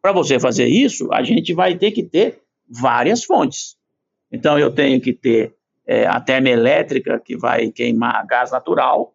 Para 0.01 0.13
você 0.13 0.41
fazer 0.41 0.67
isso, 0.67 1.13
a 1.13 1.23
gente 1.23 1.53
vai 1.53 1.77
ter 1.77 1.91
que 1.91 2.03
ter 2.03 2.41
várias 2.69 3.23
fontes. 3.23 3.77
Então, 4.33 4.59
eu 4.59 4.73
tenho 4.75 4.99
que 4.99 5.13
ter 5.13 5.55
é, 5.87 6.07
a 6.07 6.19
termoelétrica, 6.19 7.21
que 7.21 7.37
vai 7.37 7.71
queimar 7.71 8.27
gás 8.27 8.51
natural, 8.51 9.15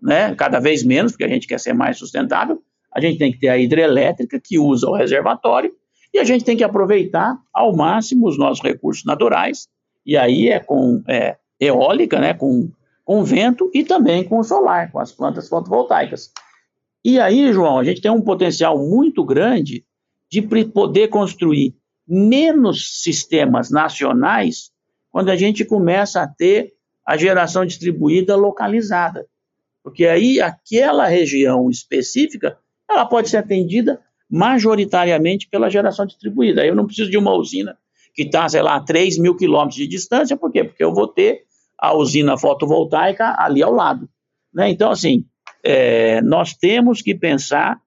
né, 0.00 0.34
cada 0.34 0.58
vez 0.58 0.82
menos, 0.82 1.12
porque 1.12 1.24
a 1.24 1.28
gente 1.28 1.46
quer 1.46 1.60
ser 1.60 1.74
mais 1.74 1.98
sustentável. 1.98 2.62
A 2.90 3.00
gente 3.00 3.18
tem 3.18 3.30
que 3.30 3.38
ter 3.38 3.48
a 3.48 3.58
hidrelétrica, 3.58 4.40
que 4.40 4.58
usa 4.58 4.88
o 4.88 4.96
reservatório, 4.96 5.70
e 6.14 6.18
a 6.18 6.24
gente 6.24 6.44
tem 6.44 6.56
que 6.56 6.64
aproveitar 6.64 7.36
ao 7.52 7.76
máximo 7.76 8.26
os 8.26 8.38
nossos 8.38 8.64
recursos 8.64 9.04
naturais, 9.04 9.68
e 10.06 10.16
aí 10.16 10.48
é 10.48 10.60
com 10.60 11.02
é, 11.06 11.36
eólica, 11.60 12.18
né, 12.18 12.32
com 12.32 12.70
com 13.04 13.22
vento 13.22 13.70
e 13.74 13.84
também 13.84 14.24
com 14.24 14.38
o 14.38 14.44
solar, 14.44 14.90
com 14.90 14.98
as 14.98 15.12
plantas 15.12 15.48
fotovoltaicas. 15.48 16.32
E 17.04 17.20
aí, 17.20 17.52
João, 17.52 17.78
a 17.78 17.84
gente 17.84 18.00
tem 18.00 18.10
um 18.10 18.22
potencial 18.22 18.78
muito 18.78 19.22
grande 19.24 19.84
de 20.30 20.40
poder 20.64 21.08
construir 21.08 21.76
menos 22.08 23.02
sistemas 23.02 23.70
nacionais 23.70 24.70
quando 25.10 25.30
a 25.30 25.36
gente 25.36 25.64
começa 25.64 26.22
a 26.22 26.26
ter 26.26 26.72
a 27.06 27.16
geração 27.16 27.64
distribuída 27.64 28.34
localizada. 28.34 29.26
Porque 29.82 30.06
aí 30.06 30.40
aquela 30.40 31.06
região 31.06 31.68
específica, 31.70 32.58
ela 32.88 33.04
pode 33.04 33.28
ser 33.28 33.36
atendida 33.36 34.00
majoritariamente 34.30 35.46
pela 35.46 35.68
geração 35.68 36.06
distribuída. 36.06 36.64
Eu 36.64 36.74
não 36.74 36.86
preciso 36.86 37.10
de 37.10 37.18
uma 37.18 37.34
usina 37.34 37.76
que 38.14 38.22
está, 38.22 38.48
sei 38.48 38.62
lá, 38.62 38.76
a 38.76 38.80
3 38.80 39.18
mil 39.18 39.36
quilômetros 39.36 39.76
de 39.76 39.86
distância, 39.86 40.36
por 40.36 40.50
quê? 40.50 40.64
Porque 40.64 40.82
eu 40.82 40.94
vou 40.94 41.06
ter 41.06 41.43
a 41.78 41.94
usina 41.94 42.38
fotovoltaica 42.38 43.34
ali 43.38 43.62
ao 43.62 43.72
lado. 43.72 44.08
Né? 44.52 44.70
Então, 44.70 44.90
assim, 44.90 45.24
é, 45.62 46.20
nós 46.22 46.54
temos 46.54 47.02
que 47.02 47.14
pensar 47.14 47.80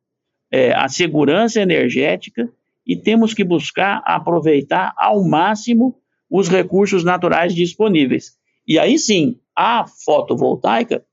é, 0.51 0.73
a 0.73 0.87
segurança 0.87 1.61
energética 1.61 2.49
e 2.85 2.95
temos 2.95 3.33
que 3.33 3.43
buscar 3.43 4.01
aproveitar 4.05 4.93
ao 4.97 5.23
máximo 5.23 5.95
os 6.29 6.47
recursos 6.47 7.03
naturais 7.03 7.53
disponíveis. 7.53 8.37
E 8.67 8.77
aí 8.79 8.97
sim, 8.97 9.39
a 9.55 9.85
fotovoltaica 9.85 11.03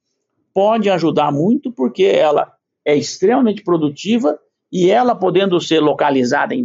pode 0.53 0.89
ajudar 0.89 1.33
muito 1.33 1.73
porque 1.73 2.05
ela 2.05 2.53
é 2.85 2.97
extremamente 2.97 3.63
produtiva 3.63 4.39
e 4.73 4.91
ela 4.91 5.15
podendo 5.15 5.61
ser 5.61 5.81
localizada 5.81 6.55
em, 6.55 6.65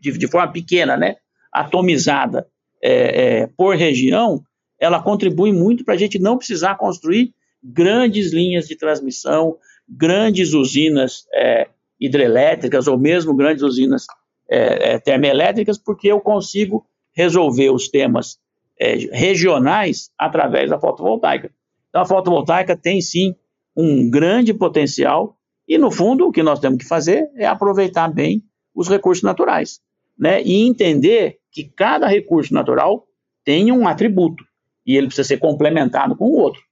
de, 0.00 0.16
de, 0.16 0.28
forma 0.28 0.52
pequena, 0.52 0.96
né, 0.96 1.16
atomizada 1.52 2.46
é, 2.82 3.40
é, 3.42 3.46
por 3.46 3.76
região, 3.76 4.42
ela 4.80 5.02
contribui 5.02 5.52
muito 5.52 5.84
para 5.84 5.94
a 5.94 5.98
gente 5.98 6.18
não 6.18 6.38
precisar 6.38 6.76
construir 6.76 7.34
grandes 7.62 8.32
linhas 8.32 8.66
de 8.66 8.74
transmissão, 8.74 9.58
grandes 9.86 10.54
usinas 10.54 11.26
é, 11.34 11.68
hidrelétricas 12.00 12.86
ou 12.86 12.98
mesmo 12.98 13.34
grandes 13.34 13.62
usinas 13.62 14.06
é, 14.48 14.94
é, 14.94 14.98
termoelétricas, 14.98 15.76
porque 15.76 16.08
eu 16.08 16.20
consigo 16.20 16.86
resolver 17.12 17.70
os 17.70 17.88
temas 17.88 18.38
é, 18.78 18.94
regionais 19.12 20.10
através 20.18 20.70
da 20.70 20.80
fotovoltaica. 20.80 21.50
Então, 21.90 22.00
a 22.00 22.06
fotovoltaica 22.06 22.74
tem 22.74 23.00
sim 23.02 23.34
um 23.76 24.08
grande 24.08 24.54
potencial 24.54 25.36
e, 25.68 25.76
no 25.76 25.90
fundo, 25.90 26.26
o 26.26 26.32
que 26.32 26.42
nós 26.42 26.58
temos 26.58 26.78
que 26.78 26.88
fazer 26.88 27.28
é 27.36 27.46
aproveitar 27.46 28.08
bem 28.08 28.42
os 28.74 28.88
recursos 28.88 29.22
naturais 29.22 29.80
né? 30.18 30.42
e 30.42 30.66
entender 30.66 31.38
que 31.52 31.64
cada 31.64 32.06
recurso 32.06 32.54
natural 32.54 33.06
tem 33.44 33.70
um 33.70 33.86
atributo 33.86 34.44
e 34.86 34.96
ele 34.96 35.06
precisa 35.06 35.28
ser 35.28 35.38
complementado 35.38 36.16
com 36.16 36.26
o 36.26 36.38
outro. 36.38 36.62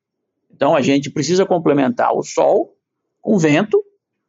Então 0.51 0.75
a 0.75 0.81
gente 0.81 1.11
precisa 1.11 1.47
complementar 1.47 2.13
o 2.13 2.23
sol 2.23 2.75
com 3.21 3.39
vento, 3.39 3.83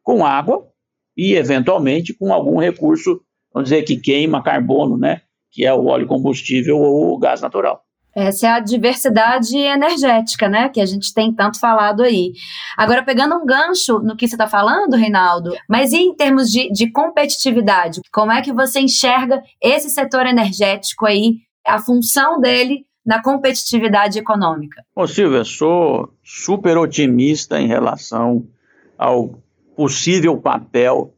com 0.04 0.26
água 0.26 0.68
e 1.16 1.34
eventualmente 1.34 2.14
com 2.14 2.34
algum 2.34 2.60
recurso, 2.60 3.22
vamos 3.54 3.70
dizer 3.70 3.84
que 3.84 3.98
queima 3.98 4.44
carbono, 4.44 4.98
né, 4.98 5.22
que 5.52 5.66
é 5.66 5.74
o 5.74 5.86
óleo 5.86 6.08
combustível 6.08 6.78
ou 6.78 7.14
o 7.14 7.18
gás 7.18 7.42
natural. 7.42 7.84
Essa 8.16 8.48
é 8.48 8.50
a 8.50 8.60
diversidade 8.60 9.56
energética, 9.56 10.50
né, 10.50 10.68
que 10.70 10.82
a 10.82 10.86
gente 10.86 11.14
tem 11.14 11.34
tanto 11.34 11.60
falado 11.60 12.02
aí. 12.02 12.34
Agora, 12.76 13.04
pegando 13.04 13.36
um 13.36 13.46
gancho 13.46 14.00
no 14.00 14.16
que 14.16 14.28
você 14.28 14.36
está 14.36 14.48
falando, 14.48 14.96
Reinaldo, 14.96 15.56
mas 15.70 15.94
em 15.94 16.14
termos 16.16 16.50
de, 16.50 16.72
de 16.72 16.92
competitividade? 16.92 18.02
Como 18.12 18.32
é 18.32 18.42
que 18.42 18.52
você 18.52 18.80
enxerga 18.80 19.42
esse 19.62 19.90
setor 19.90 20.26
energético 20.26 21.06
aí, 21.06 21.38
a 21.66 21.80
função 21.80 22.40
dele 22.40 22.86
na 23.10 23.24
competitividade 23.24 24.20
econômica? 24.20 24.86
Ô 24.96 25.08
Silvia, 25.08 25.44
sou 25.44 26.14
super 26.24 26.78
otimista 26.78 27.60
em 27.60 27.66
relação 27.66 28.48
ao 28.96 29.42
possível 29.76 30.38
papel 30.38 31.12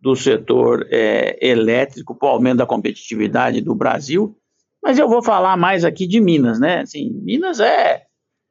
do 0.00 0.14
setor 0.14 0.86
é, 0.92 1.36
elétrico 1.44 2.14
para 2.14 2.28
o 2.28 2.30
aumento 2.30 2.58
da 2.58 2.66
competitividade 2.66 3.60
do 3.60 3.74
Brasil 3.74 4.36
Mas 4.80 4.96
eu 4.96 5.08
vou 5.08 5.24
falar 5.24 5.56
mais 5.56 5.84
aqui 5.84 6.06
de 6.06 6.20
Minas, 6.20 6.60
né? 6.60 6.82
Assim, 6.82 7.10
Minas 7.10 7.58
é. 7.58 8.04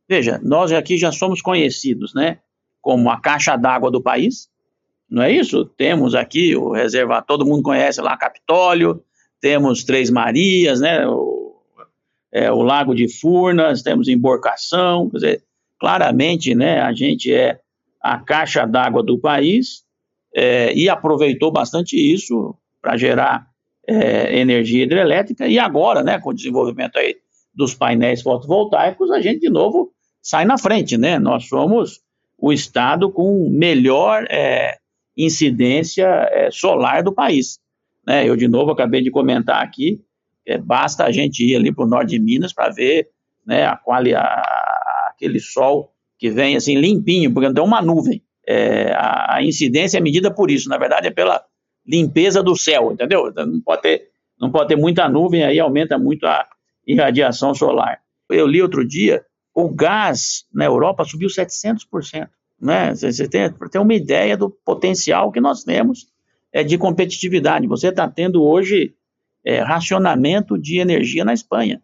Veja, 0.09 0.41
nós 0.43 0.73
aqui 0.73 0.97
já 0.97 1.09
somos 1.09 1.41
conhecidos, 1.41 2.13
né? 2.13 2.39
Como 2.81 3.09
a 3.09 3.21
caixa 3.21 3.55
d'água 3.55 3.89
do 3.89 4.03
país, 4.03 4.49
não 5.09 5.23
é 5.23 5.31
isso? 5.31 5.63
Temos 5.77 6.15
aqui 6.15 6.53
o 6.53 6.73
reservatório, 6.73 7.27
todo 7.27 7.45
mundo 7.45 7.63
conhece 7.63 8.01
lá 8.01 8.17
Capitólio, 8.17 9.01
temos 9.39 9.85
Três 9.85 10.09
Marias, 10.09 10.81
né? 10.81 11.07
O, 11.07 11.42
é, 12.33 12.51
o 12.51 12.63
Lago 12.63 12.95
de 12.95 13.07
Furnas, 13.07 13.83
temos 13.83 14.07
emborcação, 14.07 15.07
quer 15.09 15.17
dizer, 15.17 15.43
claramente, 15.79 16.55
né? 16.55 16.81
A 16.81 16.91
gente 16.91 17.31
é 17.31 17.59
a 18.01 18.17
caixa 18.17 18.65
d'água 18.65 19.03
do 19.03 19.19
país 19.19 19.83
é, 20.35 20.73
e 20.73 20.89
aproveitou 20.89 21.51
bastante 21.51 21.95
isso 21.95 22.55
para 22.81 22.97
gerar 22.97 23.47
é, 23.87 24.39
energia 24.39 24.83
hidrelétrica, 24.83 25.47
e 25.47 25.59
agora, 25.59 26.01
né, 26.01 26.19
com 26.19 26.31
o 26.31 26.33
desenvolvimento 26.33 26.97
aí 26.97 27.17
dos 27.53 27.75
painéis 27.75 28.21
fotovoltaicos, 28.21 29.11
a 29.11 29.21
gente 29.21 29.41
de 29.41 29.49
novo 29.49 29.91
sai 30.21 30.43
na 30.43 30.57
frente, 30.57 30.97
né? 30.97 31.19
Nós 31.19 31.47
somos 31.47 32.01
o 32.37 32.51
estado 32.51 33.11
com 33.11 33.47
melhor 33.49 34.25
é, 34.29 34.77
incidência 35.15 36.07
é, 36.31 36.49
solar 36.49 37.03
do 37.03 37.13
país. 37.13 37.59
Né? 38.05 38.27
Eu, 38.27 38.35
de 38.35 38.47
novo, 38.47 38.71
acabei 38.71 39.01
de 39.01 39.11
comentar 39.11 39.63
aqui, 39.63 40.01
é, 40.45 40.57
basta 40.57 41.03
a 41.03 41.11
gente 41.11 41.43
ir 41.43 41.55
ali 41.55 41.73
para 41.73 41.85
o 41.85 41.87
norte 41.87 42.09
de 42.09 42.19
Minas 42.19 42.53
para 42.53 42.71
ver 42.71 43.09
né, 43.45 43.65
a, 43.65 43.79
a, 43.87 45.09
aquele 45.11 45.39
sol 45.39 45.91
que 46.17 46.29
vem 46.29 46.55
assim 46.55 46.75
limpinho, 46.75 47.33
porque 47.33 47.47
não 47.47 47.53
tem 47.53 47.63
uma 47.63 47.81
nuvem. 47.81 48.21
É, 48.45 48.91
a, 48.93 49.35
a, 49.35 49.43
incidência 49.43 49.97
é 49.97 50.01
medida 50.01 50.33
por 50.33 50.51
isso, 50.51 50.69
na 50.69 50.77
verdade 50.77 51.07
é 51.07 51.11
pela 51.11 51.43
limpeza 51.85 52.41
do 52.41 52.57
céu, 52.57 52.91
entendeu? 52.91 53.27
Então, 53.27 53.45
não 53.45 53.61
pode 53.61 53.81
ter, 53.81 54.09
não 54.39 54.51
pode 54.51 54.69
ter 54.69 54.75
muita 54.75 55.07
nuvem, 55.07 55.43
aí 55.43 55.59
aumenta 55.59 55.97
muito 55.97 56.25
a 56.25 56.45
irradiação 56.85 57.53
solar. 57.53 57.99
Eu 58.29 58.47
li 58.47 58.61
outro 58.61 58.85
dia, 58.87 59.23
o 59.53 59.69
gás 59.69 60.45
na 60.53 60.65
Europa 60.65 61.05
subiu 61.05 61.29
700%. 61.29 62.27
Né? 62.59 62.95
Você 62.95 63.27
tem, 63.27 63.51
tem 63.51 63.81
uma 63.81 63.93
ideia 63.93 64.37
do 64.37 64.49
potencial 64.49 65.31
que 65.31 65.41
nós 65.41 65.63
temos 65.63 66.07
é, 66.51 66.63
de 66.63 66.77
competitividade. 66.77 67.67
Você 67.67 67.89
está 67.89 68.07
tendo 68.07 68.43
hoje 68.43 68.93
é, 69.45 69.59
racionamento 69.59 70.57
de 70.57 70.79
energia 70.79 71.25
na 71.25 71.33
Espanha. 71.33 71.81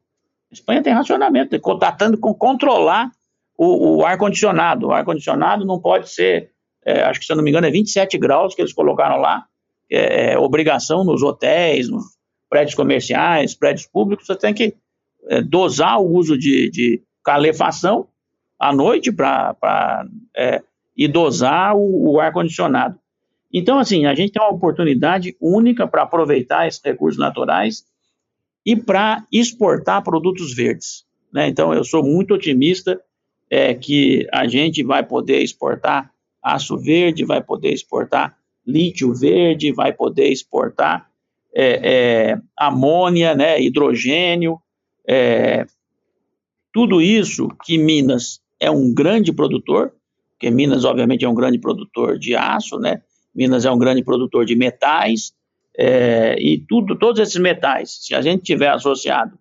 A 0.51 0.53
Espanha 0.53 0.81
tem 0.81 0.93
racionamento, 0.93 1.55
está 1.55 1.91
tendo 1.91 2.17
com 2.17 2.33
controlar 2.33 3.11
o, 3.57 3.97
o 3.97 4.05
ar-condicionado. 4.05 4.87
O 4.87 4.91
ar-condicionado 4.91 5.65
não 5.65 5.79
pode 5.79 6.09
ser, 6.09 6.51
é, 6.85 7.03
acho 7.03 7.19
que 7.19 7.25
se 7.25 7.31
eu 7.31 7.35
não 7.35 7.43
me 7.43 7.49
engano, 7.49 7.67
é 7.67 7.71
27 7.71 8.17
graus 8.17 8.55
que 8.55 8.61
eles 8.61 8.73
colocaram 8.73 9.17
lá, 9.17 9.45
é, 9.91 10.31
é, 10.31 10.37
obrigação 10.37 11.03
nos 11.03 11.21
hotéis, 11.21 11.89
nos 11.89 12.03
prédios 12.49 12.75
comerciais, 12.75 13.53
prédios 13.53 13.85
públicos, 13.85 14.25
você 14.25 14.35
tem 14.35 14.53
que 14.53 14.75
é, 15.27 15.41
dosar 15.41 15.99
o 15.99 16.07
uso 16.15 16.37
de, 16.37 16.69
de 16.71 17.03
calefação 17.23 18.07
à 18.59 18.73
noite 18.73 19.11
para 19.11 20.05
é, 20.35 20.63
e 20.95 21.07
dosar 21.07 21.75
o, 21.75 22.13
o 22.13 22.19
ar-condicionado. 22.19 22.97
Então, 23.51 23.79
assim, 23.79 24.05
a 24.05 24.13
gente 24.13 24.31
tem 24.31 24.41
uma 24.41 24.53
oportunidade 24.53 25.35
única 25.41 25.87
para 25.87 26.03
aproveitar 26.03 26.67
esses 26.67 26.81
recursos 26.83 27.19
naturais 27.19 27.83
e 28.65 28.75
para 28.75 29.25
exportar 29.31 30.03
produtos 30.03 30.53
verdes. 30.53 31.05
Né? 31.33 31.47
Então, 31.47 31.73
eu 31.73 31.83
sou 31.83 32.03
muito 32.03 32.33
otimista 32.33 33.01
é, 33.49 33.73
que 33.73 34.27
a 34.31 34.47
gente 34.47 34.83
vai 34.83 35.03
poder 35.03 35.41
exportar 35.41 36.11
aço 36.41 36.77
verde, 36.77 37.25
vai 37.25 37.41
poder 37.41 37.73
exportar 37.73 38.37
lítio 38.65 39.13
verde, 39.13 39.71
vai 39.71 39.91
poder 39.91 40.27
exportar 40.29 41.09
é, 41.53 42.31
é, 42.31 42.41
amônia, 42.57 43.33
né, 43.33 43.59
hidrogênio, 43.59 44.59
é, 45.07 45.65
tudo 46.71 47.01
isso 47.01 47.47
que 47.63 47.77
Minas 47.77 48.39
é 48.59 48.69
um 48.69 48.93
grande 48.93 49.33
produtor, 49.33 49.91
porque 50.31 50.51
Minas, 50.51 50.85
obviamente, 50.85 51.25
é 51.25 51.29
um 51.29 51.33
grande 51.33 51.57
produtor 51.57 52.17
de 52.17 52.35
aço, 52.35 52.77
né? 52.77 53.01
Minas 53.39 53.63
é 53.63 53.71
um 53.71 53.79
grande 53.79 54.03
produtor 54.03 54.43
de 54.43 54.53
metais, 54.53 55.31
é, 55.77 56.35
e 56.37 56.59
tudo, 56.67 56.93
todos 56.99 57.21
esses 57.21 57.37
metais, 57.37 57.99
se 58.01 58.13
a 58.13 58.21
gente 58.21 58.43
tiver 58.43 58.67
associado 58.67 59.39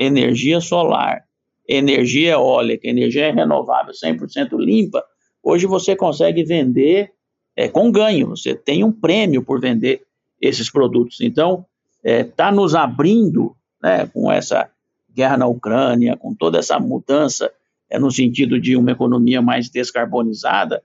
energia 0.00 0.60
solar, 0.60 1.22
energia 1.68 2.32
eólica, 2.32 2.88
energia 2.88 3.32
renovável 3.32 3.92
100% 3.92 4.58
limpa, 4.58 5.04
hoje 5.40 5.64
você 5.64 5.94
consegue 5.94 6.42
vender 6.42 7.12
é, 7.54 7.68
com 7.68 7.92
ganho, 7.92 8.30
você 8.30 8.52
tem 8.52 8.82
um 8.82 8.90
prêmio 8.90 9.44
por 9.44 9.60
vender 9.60 10.02
esses 10.40 10.68
produtos. 10.68 11.20
Então, 11.20 11.64
está 12.02 12.10
é, 12.10 12.24
tá 12.24 12.50
nos 12.50 12.74
abrindo, 12.74 13.54
né, 13.80 14.10
com 14.12 14.30
essa 14.30 14.68
guerra 15.14 15.36
na 15.36 15.46
Ucrânia, 15.46 16.16
com 16.16 16.34
toda 16.34 16.58
essa 16.58 16.80
mudança 16.80 17.48
é, 17.88 17.96
no 17.96 18.10
sentido 18.10 18.60
de 18.60 18.76
uma 18.76 18.90
economia 18.90 19.40
mais 19.40 19.70
descarbonizada, 19.70 20.82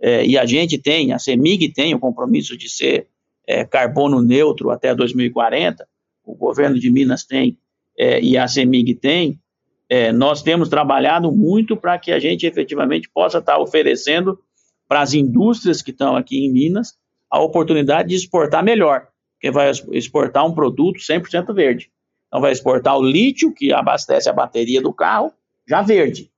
é, 0.00 0.26
e 0.26 0.36
a 0.38 0.44
gente 0.44 0.78
tem, 0.78 1.12
a 1.12 1.18
CEMIG 1.18 1.72
tem 1.72 1.94
o 1.94 1.98
compromisso 1.98 2.56
de 2.56 2.68
ser 2.68 3.08
é, 3.46 3.64
carbono 3.64 4.22
neutro 4.22 4.70
até 4.70 4.94
2040, 4.94 5.86
o 6.24 6.34
governo 6.34 6.78
de 6.78 6.90
Minas 6.90 7.24
tem 7.24 7.58
é, 7.98 8.20
e 8.20 8.36
a 8.36 8.46
CEMIG 8.46 8.94
tem, 8.96 9.40
é, 9.88 10.12
nós 10.12 10.42
temos 10.42 10.68
trabalhado 10.68 11.30
muito 11.30 11.76
para 11.76 11.98
que 11.98 12.12
a 12.12 12.18
gente 12.18 12.46
efetivamente 12.46 13.08
possa 13.08 13.38
estar 13.38 13.58
oferecendo 13.58 14.38
para 14.88 15.00
as 15.00 15.14
indústrias 15.14 15.80
que 15.80 15.90
estão 15.90 16.16
aqui 16.16 16.44
em 16.44 16.52
Minas 16.52 16.94
a 17.30 17.40
oportunidade 17.40 18.08
de 18.08 18.14
exportar 18.14 18.64
melhor, 18.64 19.08
porque 19.34 19.50
vai 19.50 19.70
exportar 19.92 20.46
um 20.46 20.54
produto 20.54 20.98
100% 20.98 21.52
verde. 21.54 21.90
Então, 22.28 22.40
vai 22.40 22.52
exportar 22.52 22.96
o 22.96 23.02
lítio, 23.02 23.52
que 23.52 23.72
abastece 23.72 24.28
a 24.28 24.32
bateria 24.32 24.80
do 24.80 24.92
carro, 24.92 25.32
já 25.68 25.82
verde, 25.82 26.30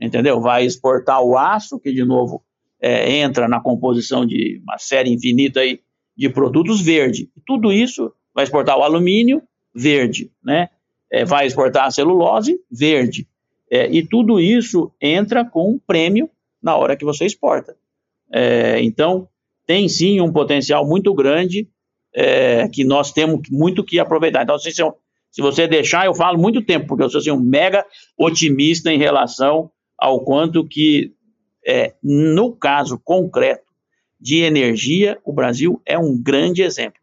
entendeu? 0.00 0.40
Vai 0.40 0.64
exportar 0.64 1.22
o 1.22 1.36
aço, 1.36 1.78
que, 1.78 1.92
de 1.92 2.04
novo, 2.04 2.44
é, 2.82 3.18
entra 3.18 3.46
na 3.46 3.60
composição 3.60 4.26
de 4.26 4.60
uma 4.62 4.76
série 4.76 5.10
infinita 5.10 5.60
aí 5.60 5.80
de 6.16 6.28
produtos 6.28 6.80
verde. 6.80 7.30
Tudo 7.46 7.72
isso 7.72 8.12
vai 8.34 8.44
exportar 8.44 8.76
o 8.76 8.82
alumínio, 8.82 9.40
verde, 9.74 10.30
né? 10.44 10.68
É, 11.10 11.24
vai 11.24 11.46
exportar 11.46 11.86
a 11.86 11.90
celulose, 11.90 12.58
verde. 12.70 13.28
É, 13.70 13.88
e 13.90 14.06
tudo 14.06 14.40
isso 14.40 14.92
entra 15.00 15.44
com 15.44 15.70
um 15.70 15.78
prêmio 15.78 16.28
na 16.62 16.76
hora 16.76 16.96
que 16.96 17.04
você 17.04 17.24
exporta. 17.24 17.76
É, 18.32 18.82
então, 18.82 19.28
tem 19.66 19.88
sim 19.88 20.20
um 20.20 20.32
potencial 20.32 20.86
muito 20.86 21.14
grande 21.14 21.68
é, 22.14 22.68
que 22.68 22.84
nós 22.84 23.12
temos 23.12 23.40
muito 23.50 23.84
que 23.84 23.98
aproveitar. 23.98 24.42
Então, 24.42 24.58
se, 24.58 24.70
se 24.72 25.40
você 25.40 25.66
deixar, 25.66 26.06
eu 26.06 26.14
falo 26.14 26.38
muito 26.38 26.62
tempo, 26.62 26.86
porque 26.86 27.04
eu 27.04 27.10
sou 27.10 27.20
assim, 27.20 27.30
um 27.30 27.40
mega 27.40 27.84
otimista 28.18 28.92
em 28.92 28.98
relação 28.98 29.70
ao 29.98 30.24
quanto 30.24 30.66
que, 30.66 31.12
é, 31.66 31.94
no 32.02 32.52
caso 32.52 32.98
concreto 32.98 33.72
de 34.20 34.42
energia, 34.42 35.18
o 35.24 35.32
Brasil 35.32 35.80
é 35.84 35.98
um 35.98 36.20
grande 36.20 36.62
exemplo. 36.62 37.00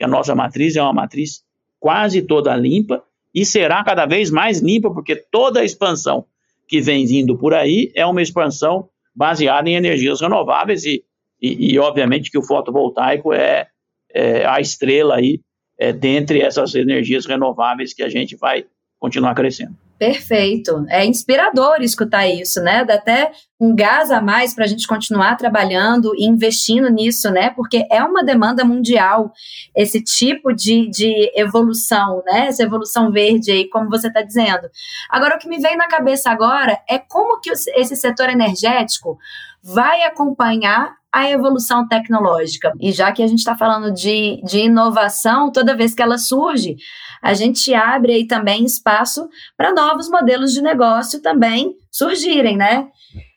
A 0.00 0.08
nossa 0.08 0.34
matriz 0.34 0.74
é 0.74 0.82
uma 0.82 0.92
matriz 0.92 1.44
quase 1.78 2.22
toda 2.22 2.56
limpa 2.56 3.02
e 3.34 3.44
será 3.44 3.84
cada 3.84 4.04
vez 4.04 4.30
mais 4.30 4.60
limpa, 4.60 4.90
porque 4.92 5.16
toda 5.16 5.60
a 5.60 5.64
expansão 5.64 6.24
que 6.66 6.80
vem 6.80 7.06
vindo 7.06 7.36
por 7.36 7.54
aí 7.54 7.92
é 7.94 8.04
uma 8.04 8.22
expansão 8.22 8.88
baseada 9.14 9.68
em 9.68 9.74
energias 9.74 10.20
renováveis 10.20 10.84
e, 10.84 11.04
e, 11.40 11.74
e 11.74 11.78
obviamente 11.78 12.30
que 12.30 12.38
o 12.38 12.42
fotovoltaico 12.42 13.32
é, 13.32 13.68
é 14.12 14.44
a 14.44 14.60
estrela 14.60 15.16
aí 15.16 15.40
é, 15.78 15.92
dentre 15.92 16.40
essas 16.40 16.74
energias 16.74 17.26
renováveis 17.26 17.92
que 17.92 18.02
a 18.02 18.08
gente 18.08 18.36
vai 18.36 18.64
continuar 18.98 19.34
crescendo. 19.34 19.76
Perfeito. 20.02 20.84
É 20.88 21.06
inspirador 21.06 21.80
escutar 21.80 22.26
isso, 22.26 22.60
né? 22.60 22.84
Dá 22.84 22.94
até 22.94 23.30
um 23.60 23.72
gás 23.72 24.10
a 24.10 24.20
mais 24.20 24.52
para 24.52 24.64
a 24.64 24.66
gente 24.66 24.84
continuar 24.84 25.36
trabalhando 25.36 26.12
e 26.16 26.24
investindo 26.26 26.90
nisso, 26.90 27.30
né? 27.30 27.50
Porque 27.50 27.86
é 27.88 28.02
uma 28.02 28.24
demanda 28.24 28.64
mundial 28.64 29.32
esse 29.72 30.02
tipo 30.02 30.52
de, 30.52 30.90
de 30.90 31.30
evolução, 31.36 32.20
né? 32.26 32.48
Essa 32.48 32.64
evolução 32.64 33.12
verde 33.12 33.52
aí, 33.52 33.68
como 33.68 33.88
você 33.88 34.08
está 34.08 34.22
dizendo. 34.22 34.68
Agora, 35.08 35.36
o 35.36 35.38
que 35.38 35.48
me 35.48 35.60
vem 35.60 35.76
na 35.76 35.86
cabeça 35.86 36.32
agora 36.32 36.80
é 36.90 36.98
como 36.98 37.38
que 37.38 37.52
esse 37.52 37.94
setor 37.94 38.28
energético 38.28 39.16
vai 39.62 40.02
acompanhar 40.02 40.96
a 41.12 41.30
evolução 41.30 41.86
tecnológica. 41.86 42.72
E 42.80 42.90
já 42.90 43.12
que 43.12 43.22
a 43.22 43.26
gente 43.26 43.40
está 43.40 43.56
falando 43.56 43.92
de, 43.92 44.42
de 44.42 44.60
inovação, 44.60 45.52
toda 45.52 45.76
vez 45.76 45.94
que 45.94 46.02
ela 46.02 46.16
surge, 46.16 46.76
a 47.22 47.34
gente 47.34 47.72
abre 47.72 48.12
aí 48.12 48.26
também 48.26 48.64
espaço 48.64 49.28
para 49.56 49.72
novos 49.72 50.10
modelos 50.10 50.52
de 50.52 50.60
negócio 50.60 51.22
também 51.22 51.76
surgirem, 51.90 52.56
né? 52.56 52.88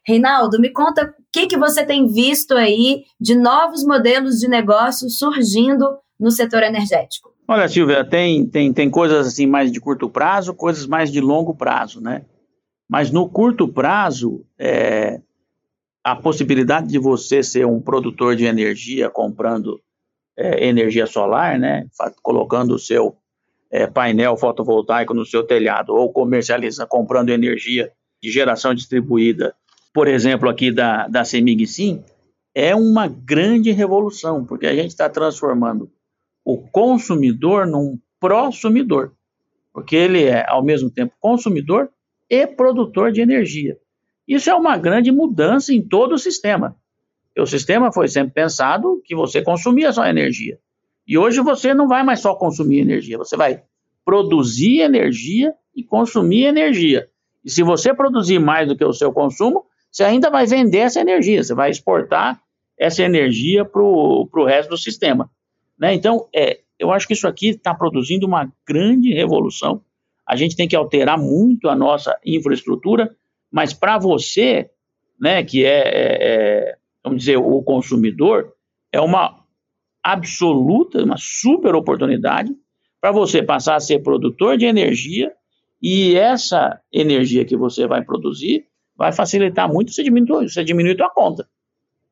Reinaldo, 0.05 0.59
me 0.59 0.69
conta 0.69 1.03
o 1.05 1.23
que, 1.31 1.45
que 1.45 1.57
você 1.57 1.85
tem 1.85 2.07
visto 2.07 2.55
aí 2.55 3.03
de 3.19 3.35
novos 3.35 3.85
modelos 3.85 4.39
de 4.39 4.47
negócio 4.47 5.09
surgindo 5.09 5.97
no 6.19 6.31
setor 6.31 6.63
energético. 6.63 7.33
Olha, 7.47 7.67
Silvia, 7.67 8.03
tem, 8.03 8.47
tem, 8.47 8.73
tem 8.73 8.89
coisas 8.89 9.27
assim 9.27 9.45
mais 9.45 9.71
de 9.71 9.79
curto 9.79 10.09
prazo, 10.09 10.55
coisas 10.55 10.87
mais 10.87 11.11
de 11.11 11.21
longo 11.21 11.53
prazo, 11.53 12.01
né? 12.01 12.25
Mas 12.89 13.11
no 13.11 13.29
curto 13.29 13.67
prazo, 13.67 14.43
é, 14.57 15.21
a 16.03 16.15
possibilidade 16.15 16.87
de 16.87 16.97
você 16.97 17.43
ser 17.43 17.65
um 17.65 17.81
produtor 17.81 18.35
de 18.35 18.45
energia 18.45 19.09
comprando 19.09 19.79
é, 20.37 20.67
energia 20.67 21.05
solar, 21.05 21.59
né? 21.59 21.87
Colocando 22.21 22.75
o 22.75 22.79
seu 22.79 23.15
é, 23.75 23.87
painel 23.87 24.37
fotovoltaico 24.37 25.13
no 25.13 25.25
seu 25.25 25.43
telhado 25.43 25.93
ou 25.93 26.13
comercializa 26.13 26.85
comprando 26.85 27.29
energia 27.29 27.91
de 28.23 28.31
geração 28.31 28.73
distribuída, 28.73 29.53
por 29.93 30.07
exemplo, 30.07 30.47
aqui 30.47 30.71
da, 30.71 31.09
da 31.09 31.25
CEMIG 31.25 31.67
Sim, 31.67 32.01
é 32.53 32.73
uma 32.73 33.05
grande 33.05 33.71
revolução, 33.71 34.45
porque 34.45 34.65
a 34.65 34.73
gente 34.73 34.91
está 34.91 35.09
transformando 35.09 35.91
o 36.45 36.57
consumidor 36.57 37.67
num 37.67 37.99
prosumidor, 38.17 39.11
porque 39.73 39.97
ele 39.97 40.23
é, 40.23 40.45
ao 40.47 40.63
mesmo 40.63 40.89
tempo, 40.89 41.13
consumidor 41.19 41.89
e 42.29 42.47
produtor 42.47 43.11
de 43.11 43.19
energia. 43.19 43.77
Isso 44.25 44.49
é 44.49 44.55
uma 44.55 44.77
grande 44.77 45.11
mudança 45.11 45.73
em 45.73 45.81
todo 45.81 46.13
o 46.13 46.17
sistema. 46.17 46.77
O 47.37 47.45
sistema 47.45 47.91
foi 47.91 48.07
sempre 48.07 48.33
pensado 48.33 49.01
que 49.03 49.13
você 49.13 49.41
consumia 49.41 49.91
só 49.91 50.05
energia. 50.05 50.57
E 51.07 51.17
hoje 51.17 51.41
você 51.41 51.73
não 51.73 51.87
vai 51.87 52.03
mais 52.03 52.19
só 52.19 52.33
consumir 52.35 52.79
energia, 52.79 53.17
você 53.17 53.37
vai 53.37 53.61
produzir 54.03 54.81
energia 54.81 55.53
e 55.75 55.83
consumir 55.83 56.45
energia. 56.45 57.09
E 57.43 57.49
se 57.49 57.61
você 57.61 57.93
produzir 57.93 58.39
mais 58.39 58.67
do 58.67 58.75
que 58.75 58.83
o 58.83 58.93
seu 58.93 59.11
consumo, 59.11 59.65
você 59.91 60.03
ainda 60.03 60.29
vai 60.29 60.45
vender 60.45 60.79
essa 60.79 60.99
energia, 60.99 61.43
você 61.43 61.53
vai 61.53 61.69
exportar 61.69 62.41
essa 62.77 63.03
energia 63.03 63.63
para 63.63 63.81
o 63.81 64.45
resto 64.45 64.71
do 64.71 64.77
sistema. 64.77 65.29
Né? 65.77 65.93
Então, 65.93 66.27
é, 66.33 66.59
eu 66.77 66.91
acho 66.91 67.07
que 67.07 67.13
isso 67.13 67.27
aqui 67.27 67.49
está 67.49 67.73
produzindo 67.73 68.25
uma 68.25 68.51
grande 68.67 69.13
revolução. 69.13 69.81
A 70.27 70.35
gente 70.35 70.55
tem 70.55 70.67
que 70.67 70.75
alterar 70.75 71.17
muito 71.17 71.69
a 71.69 71.75
nossa 71.75 72.17
infraestrutura, 72.25 73.15
mas 73.51 73.73
para 73.73 73.97
você, 73.97 74.69
né, 75.19 75.43
que 75.43 75.63
é, 75.63 75.69
é, 75.69 76.17
é, 76.19 76.77
vamos 77.03 77.19
dizer, 77.19 77.37
o 77.37 77.61
consumidor, 77.61 78.53
é 78.91 78.99
uma 78.99 79.44
absoluta, 80.05 81.03
uma 81.03 81.17
super 81.17 81.73
oportunidade 81.73 82.55
para 83.01 83.11
você 83.11 83.41
passar 83.41 83.75
a 83.75 83.79
ser 83.79 84.03
produtor 84.03 84.55
de 84.55 84.65
energia 84.65 85.33
e 85.81 86.15
essa 86.15 86.79
energia 86.93 87.43
que 87.43 87.57
você 87.57 87.87
vai 87.87 88.03
produzir 88.03 88.67
vai 88.95 89.11
facilitar 89.11 89.67
muito 89.67 89.91
você 89.91 90.03
diminuir, 90.03 90.47
você 90.47 90.63
diminuir 90.63 91.01
a 91.01 91.09
conta, 91.09 91.49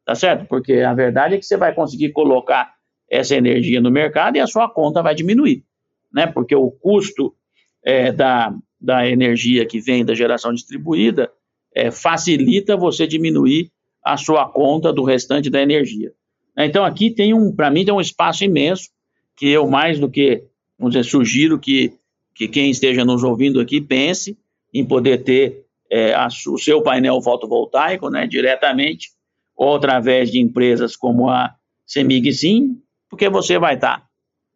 tá 0.04 0.16
certo? 0.16 0.48
Porque 0.48 0.80
a 0.80 0.92
verdade 0.96 1.36
é 1.36 1.38
que 1.38 1.46
você 1.46 1.56
vai 1.56 1.72
conseguir 1.72 2.12
colocar 2.14 2.74
essa 3.08 3.36
energia 3.36 3.80
no 3.80 3.92
mercado 3.92 4.38
e 4.38 4.40
a 4.40 4.48
sua 4.48 4.68
conta 4.68 5.04
vai 5.04 5.14
diminuir, 5.14 5.64
né? 6.12 6.26
Porque 6.26 6.56
o 6.56 6.72
custo 6.72 7.36
é, 7.84 8.12
da, 8.12 8.56
da 8.82 9.08
energia 9.08 9.68
que 9.68 9.80
vem 9.80 10.04
da 10.04 10.16
geração 10.16 10.52
distribuída 10.52 11.32
é, 11.76 11.92
facilita 11.92 12.76
você 12.76 13.06
diminuir 13.06 13.72
a 14.04 14.18
sua 14.18 14.50
conta 14.50 14.92
do 14.92 15.04
restante 15.04 15.48
da 15.48 15.62
energia. 15.62 16.12
Então 16.58 16.84
aqui 16.86 17.10
tem 17.10 17.34
um, 17.34 17.54
para 17.54 17.70
mim, 17.70 17.84
tem 17.84 17.94
um 17.94 18.02
espaço 18.02 18.44
imenso 18.44 18.90
que 19.36 19.48
eu 19.48 19.68
mais 19.68 20.00
do 20.00 20.10
que, 20.10 20.44
vamos 20.78 20.94
dizer, 20.94 21.10
sugiro 21.10 21.60
que, 21.60 21.94
que 22.36 22.48
quem 22.48 22.70
esteja 22.70 23.04
nos 23.04 23.24
ouvindo 23.24 23.60
aqui 23.60 23.82
pense 23.82 24.38
em 24.74 24.86
poder 24.86 25.24
ter 25.24 25.66
é, 25.90 26.14
a, 26.14 26.28
o 26.48 26.58
seu 26.58 26.82
painel 26.82 27.22
fotovoltaico, 27.22 28.10
né, 28.10 28.28
diretamente 28.28 29.10
ou 29.56 29.76
através 29.76 30.32
de 30.32 30.40
empresas 30.40 30.96
como 30.96 31.30
a 31.30 31.56
Semig 31.86 32.32
Sim, 32.34 32.82
porque 33.10 33.30
você 33.30 33.60
vai 33.60 33.76
estar 33.76 34.00
tá 34.00 34.08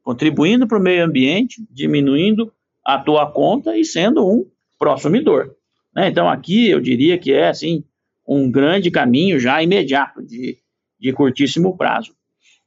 contribuindo 0.04 0.68
para 0.68 0.78
o 0.78 0.82
meio 0.82 1.04
ambiente, 1.04 1.64
diminuindo 1.70 2.52
a 2.84 2.98
tua 2.98 3.30
conta 3.30 3.78
e 3.78 3.84
sendo 3.84 4.26
um 4.26 4.50
prosumidor. 4.80 5.54
Né? 5.94 6.08
Então 6.08 6.30
aqui 6.30 6.70
eu 6.70 6.80
diria 6.80 7.18
que 7.18 7.32
é 7.32 7.50
assim 7.50 7.84
um 8.28 8.50
grande 8.50 8.90
caminho 8.90 9.40
já 9.40 9.62
imediato 9.62 10.24
de 10.24 10.58
de 11.00 11.14
curtíssimo 11.14 11.78
prazo. 11.78 12.14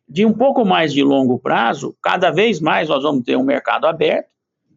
De 0.08 0.26
um 0.26 0.32
pouco 0.32 0.64
mais 0.64 0.92
de 0.92 1.02
longo 1.02 1.38
prazo, 1.38 1.96
cada 2.02 2.30
vez 2.30 2.60
mais 2.60 2.88
nós 2.88 3.02
vamos 3.02 3.24
ter 3.24 3.36
um 3.36 3.44
mercado 3.44 3.86
aberto, 3.86 4.28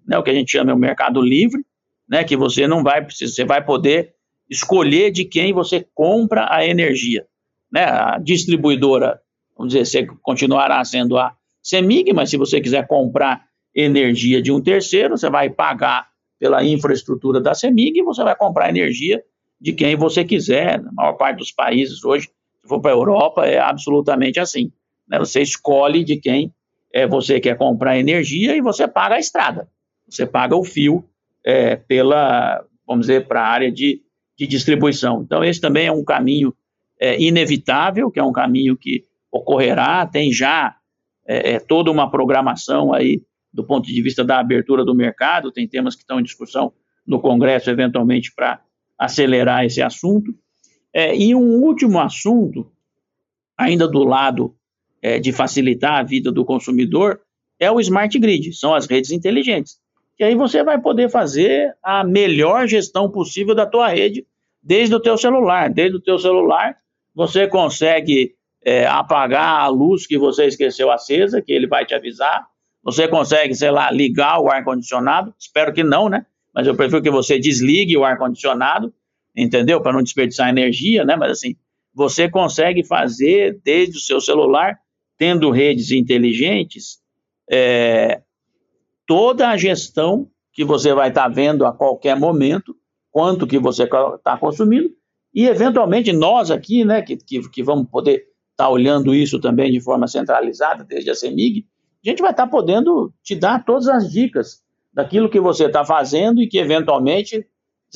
né, 0.05 0.17
o 0.17 0.23
que 0.23 0.29
a 0.29 0.33
gente 0.33 0.51
chama 0.51 0.73
de 0.73 0.79
mercado 0.79 1.21
livre, 1.21 1.63
né, 2.07 2.23
que 2.23 2.35
você 2.35 2.67
não 2.67 2.83
vai 2.83 3.03
precisar, 3.03 3.33
você 3.33 3.45
vai 3.45 3.63
poder 3.63 4.13
escolher 4.49 5.11
de 5.11 5.25
quem 5.25 5.53
você 5.53 5.85
compra 5.93 6.47
a 6.49 6.65
energia. 6.65 7.25
Né? 7.71 7.83
A 7.83 8.19
distribuidora, 8.19 9.19
vamos 9.57 9.73
dizer, 9.73 9.85
você 9.85 10.05
continuará 10.21 10.83
sendo 10.85 11.17
a 11.17 11.35
CEMIG, 11.63 12.13
mas 12.13 12.29
se 12.29 12.37
você 12.37 12.61
quiser 12.61 12.85
comprar 12.85 13.45
energia 13.73 14.41
de 14.41 14.51
um 14.51 14.61
terceiro, 14.61 15.17
você 15.17 15.29
vai 15.29 15.49
pagar 15.49 16.07
pela 16.39 16.63
infraestrutura 16.63 17.41
da 17.41 17.55
CEMIG 17.55 17.99
e 17.99 18.03
você 18.03 18.23
vai 18.23 18.35
comprar 18.35 18.69
energia 18.69 19.23
de 19.59 19.73
quem 19.73 19.95
você 19.95 20.23
quiser. 20.23 20.81
Na 20.81 20.91
maior 20.91 21.13
parte 21.13 21.37
dos 21.37 21.51
países 21.51 22.03
hoje, 22.03 22.29
se 22.63 22.69
for 22.69 22.79
para 22.79 22.91
a 22.91 22.95
Europa, 22.95 23.45
é 23.45 23.59
absolutamente 23.59 24.39
assim. 24.39 24.71
Né? 25.07 25.19
Você 25.19 25.41
escolhe 25.41 26.03
de 26.03 26.17
quem 26.17 26.53
é, 26.93 27.05
você 27.05 27.39
quer 27.39 27.57
comprar 27.57 27.99
energia 27.99 28.55
e 28.55 28.61
você 28.61 28.87
paga 28.87 29.15
a 29.15 29.19
estrada. 29.19 29.67
Você 30.09 30.25
paga 30.25 30.55
o 30.55 30.63
fio 30.63 31.05
é, 31.45 31.75
pela, 31.75 32.63
vamos 32.87 33.07
dizer, 33.07 33.27
para 33.27 33.41
a 33.41 33.47
área 33.47 33.71
de, 33.71 34.01
de 34.37 34.47
distribuição. 34.47 35.21
Então, 35.23 35.43
esse 35.43 35.59
também 35.59 35.87
é 35.87 35.91
um 35.91 36.03
caminho 36.03 36.53
é, 36.99 37.21
inevitável, 37.21 38.09
que 38.09 38.19
é 38.19 38.23
um 38.23 38.31
caminho 38.31 38.77
que 38.77 39.05
ocorrerá, 39.31 40.05
tem 40.05 40.31
já 40.31 40.75
é, 41.27 41.53
é, 41.53 41.59
toda 41.59 41.91
uma 41.91 42.09
programação 42.09 42.93
aí 42.93 43.21
do 43.51 43.63
ponto 43.63 43.87
de 43.87 44.01
vista 44.01 44.23
da 44.23 44.39
abertura 44.39 44.83
do 44.83 44.95
mercado, 44.95 45.51
tem 45.51 45.67
temas 45.67 45.95
que 45.95 46.01
estão 46.01 46.19
em 46.19 46.23
discussão 46.23 46.73
no 47.05 47.19
Congresso, 47.19 47.69
eventualmente, 47.69 48.33
para 48.35 48.61
acelerar 48.97 49.65
esse 49.65 49.81
assunto. 49.81 50.33
É, 50.93 51.15
e 51.15 51.33
um 51.33 51.63
último 51.63 51.99
assunto, 51.99 52.71
ainda 53.57 53.87
do 53.87 54.03
lado 54.03 54.55
é, 55.01 55.19
de 55.19 55.31
facilitar 55.31 55.99
a 55.99 56.03
vida 56.03 56.31
do 56.31 56.45
consumidor, 56.45 57.19
é 57.59 57.71
o 57.71 57.79
smart 57.79 58.17
grid, 58.19 58.53
são 58.53 58.73
as 58.73 58.85
redes 58.85 59.11
inteligentes. 59.11 59.79
E 60.19 60.23
aí 60.23 60.35
você 60.35 60.63
vai 60.63 60.79
poder 60.79 61.09
fazer 61.09 61.75
a 61.81 62.03
melhor 62.03 62.67
gestão 62.67 63.09
possível 63.09 63.55
da 63.55 63.65
tua 63.65 63.87
rede 63.87 64.25
desde 64.61 64.93
o 64.93 64.99
teu 64.99 65.17
celular. 65.17 65.69
Desde 65.69 65.97
o 65.97 65.99
teu 65.99 66.19
celular, 66.19 66.77
você 67.15 67.47
consegue 67.47 68.35
é, 68.63 68.85
apagar 68.85 69.61
a 69.61 69.67
luz 69.67 70.05
que 70.05 70.17
você 70.17 70.45
esqueceu 70.45 70.91
acesa, 70.91 71.41
que 71.41 71.51
ele 71.51 71.67
vai 71.67 71.85
te 71.85 71.95
avisar. 71.95 72.47
Você 72.83 73.07
consegue, 73.07 73.55
sei 73.55 73.71
lá, 73.71 73.89
ligar 73.91 74.39
o 74.39 74.49
ar-condicionado. 74.49 75.33
Espero 75.39 75.73
que 75.73 75.83
não, 75.83 76.09
né? 76.09 76.25
Mas 76.53 76.67
eu 76.67 76.75
prefiro 76.75 77.01
que 77.01 77.09
você 77.09 77.39
desligue 77.39 77.97
o 77.97 78.03
ar-condicionado 78.03 78.93
entendeu? 79.35 79.81
Para 79.81 79.93
não 79.93 80.03
desperdiçar 80.03 80.49
energia, 80.49 81.03
né? 81.03 81.15
Mas 81.15 81.31
assim, 81.31 81.55
você 81.93 82.29
consegue 82.29 82.83
fazer 82.83 83.59
desde 83.63 83.97
o 83.97 84.01
seu 84.01 84.19
celular, 84.19 84.77
tendo 85.17 85.51
redes 85.51 85.91
inteligentes, 85.91 86.99
é, 87.49 88.21
toda 89.05 89.49
a 89.49 89.57
gestão 89.57 90.29
que 90.51 90.63
você 90.63 90.93
vai 90.93 91.09
estar 91.09 91.23
tá 91.23 91.27
vendo 91.29 91.65
a 91.65 91.71
qualquer 91.71 92.17
momento, 92.17 92.75
quanto 93.11 93.47
que 93.47 93.59
você 93.59 93.83
está 93.83 94.37
consumindo, 94.37 94.89
e 95.33 95.47
eventualmente 95.47 96.11
nós 96.13 96.51
aqui, 96.51 96.85
né, 96.85 97.01
que, 97.01 97.17
que, 97.17 97.49
que 97.49 97.63
vamos 97.63 97.87
poder 97.89 98.15
estar 98.51 98.65
tá 98.65 98.69
olhando 98.69 99.15
isso 99.15 99.39
também 99.39 99.71
de 99.71 99.79
forma 99.79 100.07
centralizada, 100.07 100.83
desde 100.83 101.09
a 101.09 101.15
CEMIG, 101.15 101.65
a 102.05 102.09
gente 102.09 102.21
vai 102.21 102.31
estar 102.31 102.45
tá 102.45 102.49
podendo 102.51 103.13
te 103.23 103.35
dar 103.35 103.63
todas 103.63 103.87
as 103.87 104.11
dicas 104.11 104.61
daquilo 104.93 105.29
que 105.29 105.39
você 105.39 105.65
está 105.65 105.83
fazendo 105.83 106.41
e 106.41 106.47
que 106.47 106.57
eventualmente 106.57 107.47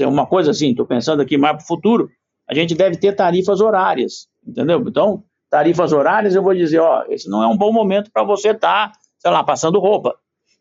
uma 0.05 0.25
coisa 0.25 0.51
assim, 0.51 0.71
estou 0.71 0.85
pensando 0.85 1.21
aqui 1.21 1.37
mais 1.37 1.55
para 1.55 1.63
o 1.63 1.67
futuro, 1.67 2.09
a 2.47 2.53
gente 2.53 2.75
deve 2.75 2.97
ter 2.97 3.13
tarifas 3.13 3.59
horárias, 3.59 4.27
entendeu? 4.45 4.83
Então, 4.87 5.23
tarifas 5.49 5.91
horárias, 5.91 6.35
eu 6.35 6.43
vou 6.43 6.53
dizer, 6.53 6.79
ó, 6.79 7.03
esse 7.09 7.29
não 7.29 7.43
é 7.43 7.47
um 7.47 7.57
bom 7.57 7.71
momento 7.71 8.11
para 8.11 8.23
você 8.23 8.51
estar, 8.51 8.91
tá, 8.91 8.99
sei 9.17 9.31
lá, 9.31 9.43
passando 9.43 9.79
roupa, 9.79 10.15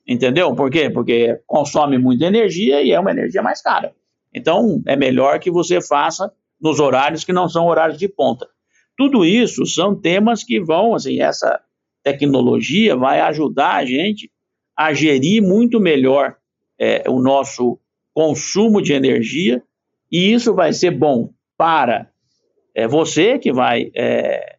entendeu? 0.06 0.54
Por 0.54 0.70
quê? 0.70 0.90
Porque 0.90 1.40
consome 1.46 1.98
muita 1.98 2.26
energia 2.26 2.82
e 2.82 2.92
é 2.92 2.98
uma 2.98 3.10
energia 3.10 3.42
mais 3.42 3.60
cara. 3.60 3.92
Então, 4.34 4.82
é 4.86 4.96
melhor 4.96 5.38
que 5.38 5.50
você 5.50 5.80
faça 5.80 6.32
nos 6.60 6.80
horários 6.80 7.24
que 7.24 7.32
não 7.32 7.48
são 7.48 7.66
horários 7.66 7.98
de 7.98 8.08
ponta. 8.08 8.48
Tudo 8.96 9.24
isso 9.24 9.66
são 9.66 9.94
temas 9.94 10.42
que 10.42 10.60
vão, 10.60 10.94
assim, 10.94 11.20
essa 11.20 11.60
tecnologia 12.02 12.96
vai 12.96 13.20
ajudar 13.20 13.76
a 13.76 13.84
gente 13.84 14.30
a 14.76 14.92
gerir 14.92 15.42
muito 15.42 15.80
melhor 15.80 16.36
é, 16.78 17.04
o 17.08 17.20
nosso 17.20 17.78
consumo 18.16 18.80
de 18.80 18.94
energia, 18.94 19.62
e 20.10 20.32
isso 20.32 20.54
vai 20.54 20.72
ser 20.72 20.90
bom 20.90 21.34
para 21.54 22.10
é, 22.74 22.88
você, 22.88 23.38
que 23.38 23.52
vai 23.52 23.90
é, 23.94 24.56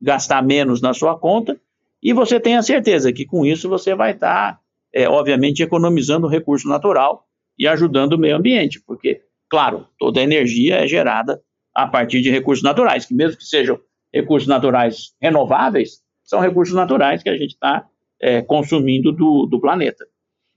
gastar 0.00 0.42
menos 0.42 0.80
na 0.80 0.94
sua 0.94 1.18
conta, 1.18 1.60
e 2.02 2.14
você 2.14 2.40
tem 2.40 2.56
a 2.56 2.62
certeza 2.62 3.12
que 3.12 3.26
com 3.26 3.44
isso 3.44 3.68
você 3.68 3.94
vai 3.94 4.12
estar, 4.12 4.54
tá, 4.54 4.60
é, 4.90 5.06
obviamente, 5.06 5.62
economizando 5.62 6.26
recurso 6.26 6.66
natural 6.66 7.26
e 7.58 7.68
ajudando 7.68 8.14
o 8.14 8.18
meio 8.18 8.36
ambiente, 8.36 8.80
porque, 8.80 9.20
claro, 9.50 9.86
toda 9.98 10.22
energia 10.22 10.76
é 10.76 10.86
gerada 10.86 11.42
a 11.74 11.86
partir 11.86 12.22
de 12.22 12.30
recursos 12.30 12.64
naturais, 12.64 13.04
que 13.04 13.12
mesmo 13.12 13.36
que 13.36 13.44
sejam 13.44 13.78
recursos 14.14 14.48
naturais 14.48 15.14
renováveis, 15.20 16.00
são 16.22 16.40
recursos 16.40 16.74
naturais 16.74 17.22
que 17.22 17.28
a 17.28 17.36
gente 17.36 17.52
está 17.52 17.86
é, 18.18 18.40
consumindo 18.40 19.12
do, 19.12 19.44
do 19.44 19.60
planeta. 19.60 20.06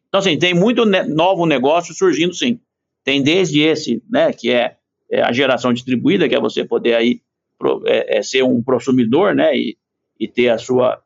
Então, 0.07 0.19
assim, 0.19 0.37
tem 0.37 0.53
muito 0.53 0.85
ne 0.85 1.03
novo 1.03 1.45
negócio 1.45 1.93
surgindo, 1.93 2.33
sim. 2.33 2.59
Tem 3.03 3.21
desde 3.21 3.61
esse, 3.61 4.01
né, 4.09 4.31
que 4.33 4.51
é, 4.51 4.77
é 5.11 5.21
a 5.21 5.31
geração 5.31 5.73
distribuída, 5.73 6.27
que 6.27 6.35
é 6.35 6.39
você 6.39 6.65
poder 6.65 6.95
aí 6.95 7.21
pro, 7.57 7.83
é, 7.85 8.17
é 8.17 8.21
ser 8.21 8.43
um 8.43 8.61
consumidor, 8.63 9.35
né, 9.35 9.55
e, 9.55 9.77
e 10.19 10.27
ter 10.27 10.49
a 10.49 10.57
sua, 10.57 11.01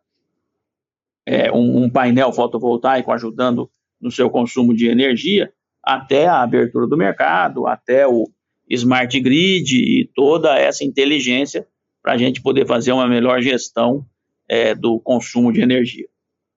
é, 1.26 1.52
um, 1.52 1.84
um, 1.84 1.90
painel 1.90 2.32
fotovoltaico 2.32 3.12
ajudando 3.12 3.70
no 4.00 4.12
seu 4.12 4.30
consumo 4.30 4.74
de 4.74 4.88
energia, 4.88 5.52
até 5.84 6.28
a 6.28 6.42
abertura 6.42 6.88
do 6.88 6.98
mercado, 6.98 7.68
até 7.68 8.08
o 8.08 8.28
smart 8.70 9.20
grid 9.20 9.76
e 9.76 10.10
toda 10.16 10.58
essa 10.58 10.84
inteligência 10.84 11.68
para 12.02 12.14
a 12.14 12.18
gente 12.18 12.42
poder 12.42 12.66
fazer 12.66 12.92
uma 12.92 13.08
melhor 13.08 13.42
gestão 13.42 14.06
é, 14.48 14.74
do 14.74 15.00
consumo 15.00 15.52
de 15.52 15.62
energia. 15.62 16.08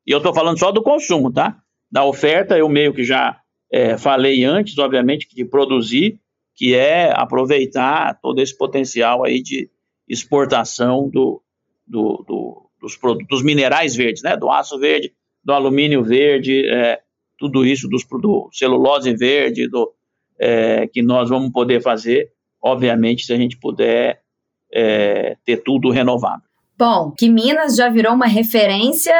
E 0.06 0.10
eu 0.10 0.18
estou 0.18 0.34
falando 0.34 0.58
só 0.58 0.70
do 0.70 0.82
consumo, 0.82 1.32
tá? 1.32 1.63
Da 1.94 2.04
oferta, 2.04 2.58
eu 2.58 2.68
meio 2.68 2.92
que 2.92 3.04
já 3.04 3.40
é, 3.70 3.96
falei 3.96 4.42
antes, 4.42 4.76
obviamente, 4.78 5.28
de 5.32 5.44
produzir, 5.44 6.18
que 6.52 6.74
é 6.74 7.12
aproveitar 7.14 8.18
todo 8.20 8.40
esse 8.40 8.58
potencial 8.58 9.24
aí 9.24 9.40
de 9.40 9.70
exportação 10.08 11.08
do, 11.08 11.40
do, 11.86 12.24
do, 12.26 12.68
dos 12.80 12.96
produtos 12.96 13.44
minerais 13.44 13.94
verdes, 13.94 14.24
né? 14.24 14.36
Do 14.36 14.50
aço 14.50 14.76
verde, 14.76 15.14
do 15.44 15.52
alumínio 15.52 16.02
verde, 16.02 16.66
é, 16.68 17.00
tudo 17.38 17.64
isso 17.64 17.88
dos, 17.88 18.04
do 18.04 18.48
celulose 18.52 19.14
verde, 19.14 19.68
do, 19.68 19.94
é, 20.36 20.88
que 20.88 21.00
nós 21.00 21.28
vamos 21.28 21.52
poder 21.52 21.80
fazer, 21.80 22.32
obviamente, 22.60 23.24
se 23.24 23.32
a 23.32 23.36
gente 23.36 23.56
puder 23.56 24.20
é, 24.72 25.36
ter 25.44 25.58
tudo 25.58 25.90
renovável. 25.90 26.42
Bom, 26.76 27.12
que 27.12 27.28
Minas 27.28 27.76
já 27.76 27.88
virou 27.88 28.14
uma 28.14 28.26
referência, 28.26 29.14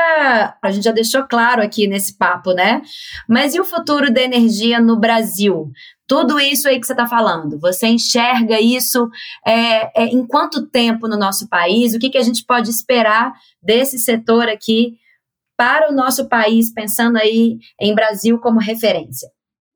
a 0.61 0.71
gente 0.73 0.83
já 0.83 0.91
deixou 0.91 1.23
claro 1.23 1.63
aqui 1.63 1.87
nesse 1.87 2.19
papo, 2.19 2.53
né? 2.53 2.83
Mas 3.29 3.55
e 3.55 3.61
o 3.61 3.65
futuro 3.65 4.13
da 4.13 4.21
energia 4.21 4.81
no 4.81 4.99
Brasil? 4.99 5.71
Tudo 6.07 6.41
isso 6.41 6.69
aí 6.69 6.81
que 6.81 6.87
você 6.87 6.93
está 6.93 7.07
falando, 7.07 7.59
você 7.61 7.87
enxerga 7.87 8.61
isso 8.61 9.09
é, 9.47 10.03
é, 10.03 10.07
em 10.07 10.27
quanto 10.27 10.67
tempo 10.67 11.07
no 11.07 11.17
nosso 11.17 11.49
país? 11.49 11.95
O 11.95 11.99
que, 12.01 12.11
que 12.11 12.19
a 12.19 12.23
gente 12.23 12.45
pode 12.45 12.69
esperar 12.71 13.33
desse 13.63 13.99
setor 14.01 14.49
aqui 14.49 14.99
para 15.57 15.91
o 15.93 15.95
nosso 15.95 16.29
país, 16.29 16.73
pensando 16.73 17.17
aí 17.17 17.59
em 17.81 17.95
Brasil 17.95 18.37
como 18.39 18.59
referência? 18.59 19.29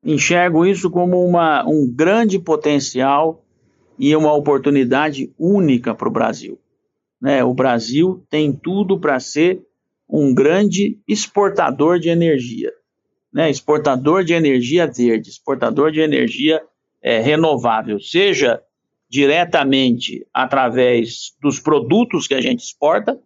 Enxergo 0.04 0.66
isso 0.66 0.90
como 0.90 1.24
uma, 1.24 1.64
um 1.64 1.88
grande 1.88 2.40
potencial 2.40 3.44
e 3.96 4.14
uma 4.16 4.32
oportunidade 4.32 5.32
única 5.38 5.94
para 5.94 6.08
o 6.08 6.12
Brasil. 6.12 6.58
Né? 7.20 7.42
O 7.42 7.52
Brasil 7.52 8.24
tem 8.30 8.52
tudo 8.52 8.98
para 8.98 9.18
ser 9.18 9.62
um 10.08 10.34
grande 10.34 10.98
exportador 11.06 11.98
de 11.98 12.08
energia, 12.08 12.72
né? 13.32 13.50
exportador 13.50 14.24
de 14.24 14.32
energia 14.32 14.86
verde, 14.86 15.28
exportador 15.28 15.90
de 15.90 16.00
energia 16.00 16.62
é, 17.02 17.20
renovável, 17.20 18.00
seja 18.00 18.62
diretamente 19.10 20.26
através 20.32 21.34
dos 21.40 21.58
produtos 21.58 22.26
que 22.26 22.34
a 22.34 22.40
gente 22.40 22.60
exporta, 22.60 23.18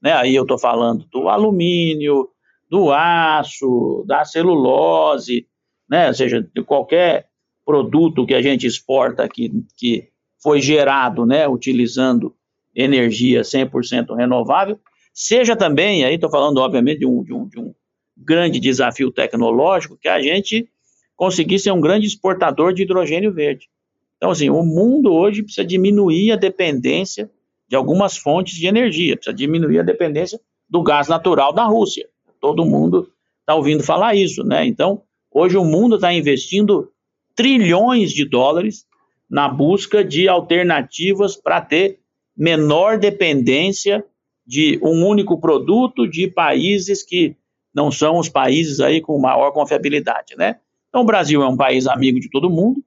né? 0.00 0.12
aí 0.12 0.34
eu 0.34 0.42
estou 0.42 0.58
falando 0.58 1.04
do 1.10 1.28
alumínio, 1.28 2.28
do 2.70 2.92
aço, 2.92 4.04
da 4.06 4.24
celulose, 4.24 5.46
né? 5.88 6.08
ou 6.08 6.14
seja, 6.14 6.40
de 6.40 6.62
qualquer 6.62 7.28
produto 7.64 8.26
que 8.26 8.34
a 8.34 8.42
gente 8.42 8.66
exporta 8.66 9.24
aqui, 9.24 9.50
que 9.76 10.08
foi 10.42 10.60
gerado 10.60 11.26
né, 11.26 11.48
utilizando 11.48 12.34
energia 12.82 13.42
100% 13.42 14.14
renovável, 14.16 14.78
seja 15.12 15.56
também, 15.56 16.04
aí 16.04 16.14
estou 16.14 16.30
falando 16.30 16.58
obviamente 16.58 17.00
de 17.00 17.06
um, 17.06 17.22
de, 17.24 17.34
um, 17.34 17.48
de 17.48 17.58
um 17.58 17.74
grande 18.16 18.60
desafio 18.60 19.10
tecnológico, 19.10 19.96
que 19.96 20.08
a 20.08 20.22
gente 20.22 20.68
conseguir 21.16 21.58
ser 21.58 21.72
um 21.72 21.80
grande 21.80 22.06
exportador 22.06 22.72
de 22.72 22.82
hidrogênio 22.82 23.32
verde. 23.32 23.68
Então, 24.16 24.30
assim, 24.30 24.48
o 24.48 24.62
mundo 24.62 25.12
hoje 25.12 25.42
precisa 25.42 25.66
diminuir 25.66 26.32
a 26.32 26.36
dependência 26.36 27.30
de 27.68 27.74
algumas 27.74 28.16
fontes 28.16 28.54
de 28.54 28.66
energia, 28.66 29.16
precisa 29.16 29.34
diminuir 29.34 29.80
a 29.80 29.82
dependência 29.82 30.40
do 30.68 30.82
gás 30.82 31.08
natural 31.08 31.52
da 31.52 31.64
Rússia. 31.64 32.08
Todo 32.40 32.64
mundo 32.64 33.10
está 33.40 33.54
ouvindo 33.54 33.82
falar 33.82 34.14
isso, 34.14 34.44
né? 34.44 34.64
Então, 34.66 35.02
hoje 35.32 35.56
o 35.56 35.64
mundo 35.64 35.96
está 35.96 36.12
investindo 36.12 36.92
trilhões 37.34 38.12
de 38.12 38.24
dólares 38.24 38.86
na 39.28 39.48
busca 39.48 40.04
de 40.04 40.28
alternativas 40.28 41.36
para 41.36 41.60
ter 41.60 42.00
menor 42.38 42.98
dependência 42.98 44.04
de 44.46 44.78
um 44.80 45.04
único 45.04 45.38
produto 45.40 46.08
de 46.08 46.28
países 46.28 47.02
que 47.02 47.34
não 47.74 47.90
são 47.90 48.16
os 48.18 48.28
países 48.28 48.80
aí 48.80 49.00
com 49.00 49.18
maior 49.18 49.50
confiabilidade, 49.50 50.36
né? 50.36 50.56
Então, 50.88 51.02
o 51.02 51.04
Brasil 51.04 51.42
é 51.42 51.48
um 51.48 51.56
país 51.56 51.86
amigo 51.86 52.18
de 52.18 52.30
todo 52.30 52.48
mundo, 52.48 52.82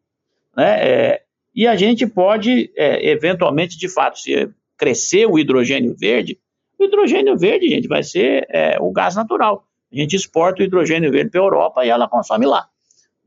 né? 0.55 0.79
É, 0.79 1.21
e 1.53 1.67
a 1.67 1.75
gente 1.75 2.07
pode, 2.07 2.71
é, 2.75 3.09
eventualmente, 3.09 3.77
de 3.77 3.89
fato, 3.89 4.17
se 4.17 4.49
crescer 4.77 5.27
o 5.27 5.37
hidrogênio 5.37 5.93
verde, 5.95 6.39
o 6.79 6.85
hidrogênio 6.85 7.37
verde, 7.37 7.69
gente, 7.69 7.87
vai 7.87 8.01
ser 8.01 8.47
é, 8.49 8.77
o 8.79 8.91
gás 8.91 9.15
natural. 9.15 9.63
A 9.91 9.95
gente 9.95 10.15
exporta 10.15 10.61
o 10.61 10.65
hidrogênio 10.65 11.11
verde 11.11 11.29
para 11.29 11.41
a 11.41 11.43
Europa 11.43 11.85
e 11.85 11.89
ela 11.89 12.07
consome 12.07 12.45
lá. 12.45 12.67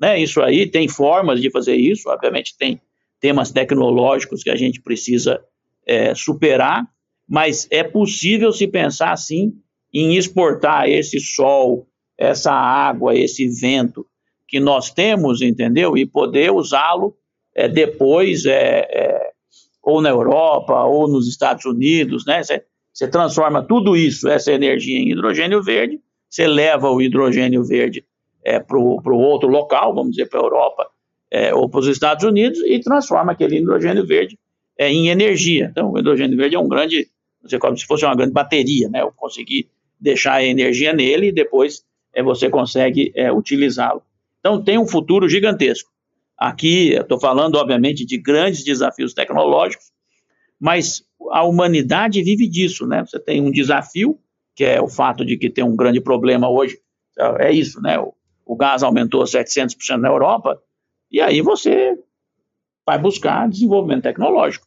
Né? 0.01 0.19
Isso 0.19 0.43
aí 0.43 0.67
tem 0.67 0.89
formas 0.89 1.41
de 1.41 1.51
fazer 1.51 1.77
isso, 1.77 2.09
obviamente 2.09 2.57
tem 2.59 2.81
temas 3.21 3.53
tecnológicos 3.53 4.43
que 4.43 4.51
a 4.51 4.57
gente 4.57 4.81
precisa 4.81 5.41
é, 5.87 6.15
superar, 6.15 6.87
mas 7.29 7.67
é 7.71 7.83
possível 7.83 8.53
se 8.53 8.67
pensar 8.67 9.13
assim 9.13 9.53
em 9.93 10.17
exportar 10.17 10.89
esse 10.89 11.21
sol, 11.21 11.87
essa 12.19 12.53
água, 12.53 13.15
esse 13.15 13.49
vento 13.49 14.07
que 14.47 14.61
nós 14.61 14.91
temos, 14.91 15.41
entendeu? 15.41 15.97
E 15.97 16.05
poder 16.05 16.51
usá-lo 16.51 17.17
é, 17.55 17.69
depois, 17.69 18.45
é, 18.45 18.87
é, 18.91 19.31
ou 19.83 20.01
na 20.01 20.11
Europa, 20.11 20.85
ou 20.85 21.09
nos 21.09 21.29
Estados 21.29 21.65
Unidos, 21.65 22.27
né? 22.27 22.43
Você 22.93 23.09
transforma 23.09 23.63
tudo 23.63 23.97
isso, 23.97 24.29
essa 24.29 24.53
energia, 24.53 24.99
em 24.99 25.11
hidrogênio 25.11 25.63
verde, 25.63 26.01
você 26.29 26.47
leva 26.47 26.91
o 26.91 27.01
hidrogênio 27.01 27.65
verde 27.65 28.05
é, 28.45 28.59
para 28.59 28.79
o 28.79 29.19
outro 29.19 29.49
local, 29.49 29.95
vamos 29.95 30.13
dizer, 30.13 30.29
para 30.29 30.41
a 30.41 30.43
Europa, 30.43 30.87
é, 31.31 31.55
ou 31.55 31.69
para 31.69 31.81
os 31.81 31.87
Estados 31.87 32.25
Unidos 32.25 32.59
e 32.67 32.81
transforma 32.81 33.33
aquele 33.33 33.59
hidrogênio 33.59 34.07
verde 34.07 34.39
é, 34.79 34.91
em 34.91 35.09
energia. 35.09 35.69
Então, 35.71 35.93
o 35.93 35.99
hidrogênio 35.99 36.37
verde 36.37 36.57
é 36.57 36.59
um 36.59 36.69
grande, 36.69 37.09
você 37.43 37.59
como 37.59 37.77
se 37.77 37.87
fosse 37.87 38.05
uma 38.05 38.15
grande 38.15 38.33
bateria, 38.33 38.89
né? 38.89 39.03
Eu 39.03 39.13
consegui 39.13 39.69
deixar 40.01 40.35
a 40.35 40.45
energia 40.45 40.93
nele 40.93 41.29
e 41.29 41.33
depois 41.33 41.85
é, 42.13 42.23
você 42.23 42.51
consegue 42.51 43.13
é, 43.15 43.33
utilizá-lo. 43.33 44.03
Então, 44.41 44.63
tem 44.63 44.79
um 44.79 44.87
futuro 44.87 45.29
gigantesco. 45.29 45.91
Aqui, 46.37 46.95
estou 46.95 47.19
falando, 47.19 47.57
obviamente, 47.57 48.05
de 48.05 48.19
grandes 48.19 48.65
desafios 48.65 49.15
tecnológicos, 49.15 49.93
mas 50.61 51.05
a 51.31 51.45
humanidade 51.45 52.23
vive 52.23 52.49
disso, 52.49 52.87
né? 52.87 53.05
Você 53.07 53.19
tem 53.19 53.41
um 53.41 53.51
desafio, 53.51 54.19
que 54.55 54.65
é 54.65 54.81
o 54.81 54.89
fato 54.89 55.25
de 55.25 55.37
que 55.37 55.49
tem 55.49 55.65
um 55.65 55.77
grande 55.77 56.01
problema 56.01 56.49
hoje, 56.49 56.79
é 57.39 57.53
isso, 57.53 57.81
né? 57.81 57.99
O, 57.99 58.13
o 58.45 58.57
gás 58.57 58.83
aumentou 58.83 59.23
700% 59.23 59.97
na 59.99 60.09
Europa, 60.09 60.61
e 61.11 61.21
aí 61.21 61.41
você 61.41 61.97
vai 62.87 62.99
buscar 62.99 63.49
desenvolvimento 63.49 64.03
tecnológico. 64.03 64.67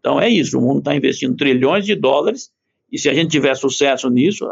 Então 0.00 0.20
é 0.20 0.28
isso, 0.28 0.58
o 0.58 0.60
mundo 0.60 0.78
está 0.78 0.94
investindo 0.94 1.36
trilhões 1.36 1.86
de 1.86 1.94
dólares, 1.94 2.50
e 2.90 2.98
se 2.98 3.08
a 3.08 3.14
gente 3.14 3.30
tiver 3.30 3.54
sucesso 3.54 4.10
nisso, 4.10 4.48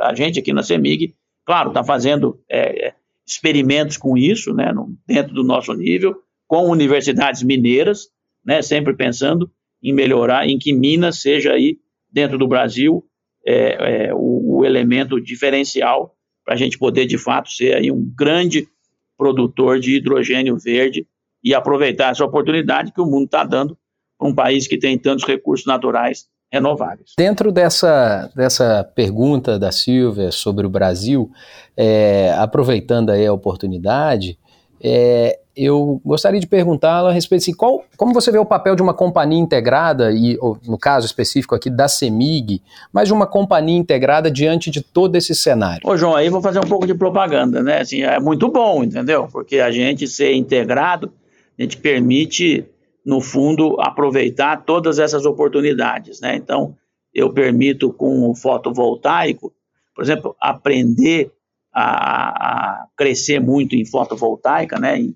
a 0.00 0.14
gente 0.14 0.38
aqui 0.38 0.52
na 0.52 0.62
CEMIG, 0.62 1.14
claro, 1.44 1.68
está 1.68 1.82
fazendo 1.82 2.40
é, 2.48 2.88
é, 2.88 2.94
experimentos 3.26 3.96
com 3.96 4.16
isso, 4.16 4.54
né, 4.54 4.72
dentro 5.06 5.34
do 5.34 5.42
nosso 5.42 5.74
nível, 5.74 6.16
com 6.46 6.68
universidades 6.68 7.42
mineiras, 7.42 8.08
né, 8.44 8.62
sempre 8.62 8.94
pensando 8.94 9.50
em 9.82 9.92
melhorar, 9.92 10.48
em 10.48 10.58
que 10.58 10.72
Minas 10.72 11.20
seja 11.20 11.52
aí, 11.52 11.78
dentro 12.10 12.38
do 12.38 12.46
Brasil, 12.46 13.04
é, 13.44 14.06
é 14.06 14.14
o, 14.14 14.58
o 14.58 14.64
elemento 14.64 15.20
diferencial 15.20 16.14
para 16.44 16.54
a 16.54 16.56
gente 16.56 16.78
poder, 16.78 17.06
de 17.06 17.18
fato, 17.18 17.50
ser 17.50 17.74
aí 17.74 17.90
um 17.90 18.12
grande 18.16 18.68
produtor 19.16 19.80
de 19.80 19.96
hidrogênio 19.96 20.56
verde 20.58 21.06
e 21.42 21.54
aproveitar 21.54 22.10
essa 22.10 22.24
oportunidade 22.24 22.92
que 22.92 23.00
o 23.00 23.06
mundo 23.06 23.24
está 23.24 23.44
dando 23.44 23.76
para 24.18 24.28
um 24.28 24.34
país 24.34 24.68
que 24.68 24.78
tem 24.78 24.98
tantos 24.98 25.26
recursos 25.26 25.66
naturais 25.66 26.26
renováveis. 26.52 27.12
Dentro 27.16 27.50
dessa, 27.50 28.30
dessa 28.36 28.84
pergunta 28.94 29.58
da 29.58 29.72
Silvia 29.72 30.30
sobre 30.30 30.66
o 30.66 30.70
Brasil, 30.70 31.30
é, 31.76 32.32
aproveitando 32.36 33.10
aí 33.10 33.26
a 33.26 33.32
oportunidade, 33.32 34.38
é, 34.82 35.38
eu 35.56 36.00
gostaria 36.04 36.40
de 36.40 36.46
perguntá-la 36.46 37.10
a 37.10 37.12
respeito 37.12 37.44
de 37.44 37.50
assim, 37.50 37.56
qual, 37.56 37.84
como 37.96 38.12
você 38.12 38.30
vê 38.30 38.38
o 38.38 38.44
papel 38.44 38.74
de 38.74 38.82
uma 38.82 38.94
companhia 38.94 39.38
integrada, 39.38 40.10
e 40.12 40.38
no 40.66 40.78
caso 40.78 41.06
específico 41.06 41.54
aqui 41.54 41.70
da 41.70 41.88
CEMIG, 41.88 42.62
mas 42.92 43.08
de 43.08 43.14
uma 43.14 43.26
companhia 43.26 43.76
integrada 43.76 44.30
diante 44.30 44.70
de 44.70 44.82
todo 44.82 45.16
esse 45.16 45.34
cenário? 45.34 45.82
Ô 45.84 45.96
João, 45.96 46.16
aí 46.16 46.28
vou 46.28 46.42
fazer 46.42 46.58
um 46.58 46.68
pouco 46.68 46.86
de 46.86 46.94
propaganda, 46.94 47.62
né? 47.62 47.80
Assim, 47.80 48.02
é 48.02 48.18
muito 48.18 48.50
bom, 48.50 48.82
entendeu? 48.82 49.28
Porque 49.30 49.58
a 49.58 49.70
gente 49.70 50.06
ser 50.08 50.34
integrado, 50.34 51.12
a 51.62 51.64
gente 51.64 51.76
permite, 51.76 52.64
no 53.06 53.20
fundo, 53.20 53.80
aproveitar 53.80 54.64
todas 54.64 54.98
essas 54.98 55.24
oportunidades, 55.24 56.20
né? 56.20 56.34
Então, 56.34 56.76
eu 57.14 57.32
permito 57.32 57.92
com 57.92 58.28
o 58.28 58.34
fotovoltaico, 58.34 59.54
por 59.94 60.02
exemplo, 60.02 60.34
aprender 60.40 61.30
a, 61.72 62.80
a 62.80 62.86
crescer 62.96 63.40
muito 63.40 63.76
em 63.76 63.84
fotovoltaica, 63.84 64.76
né? 64.78 64.98
Em, 64.98 65.14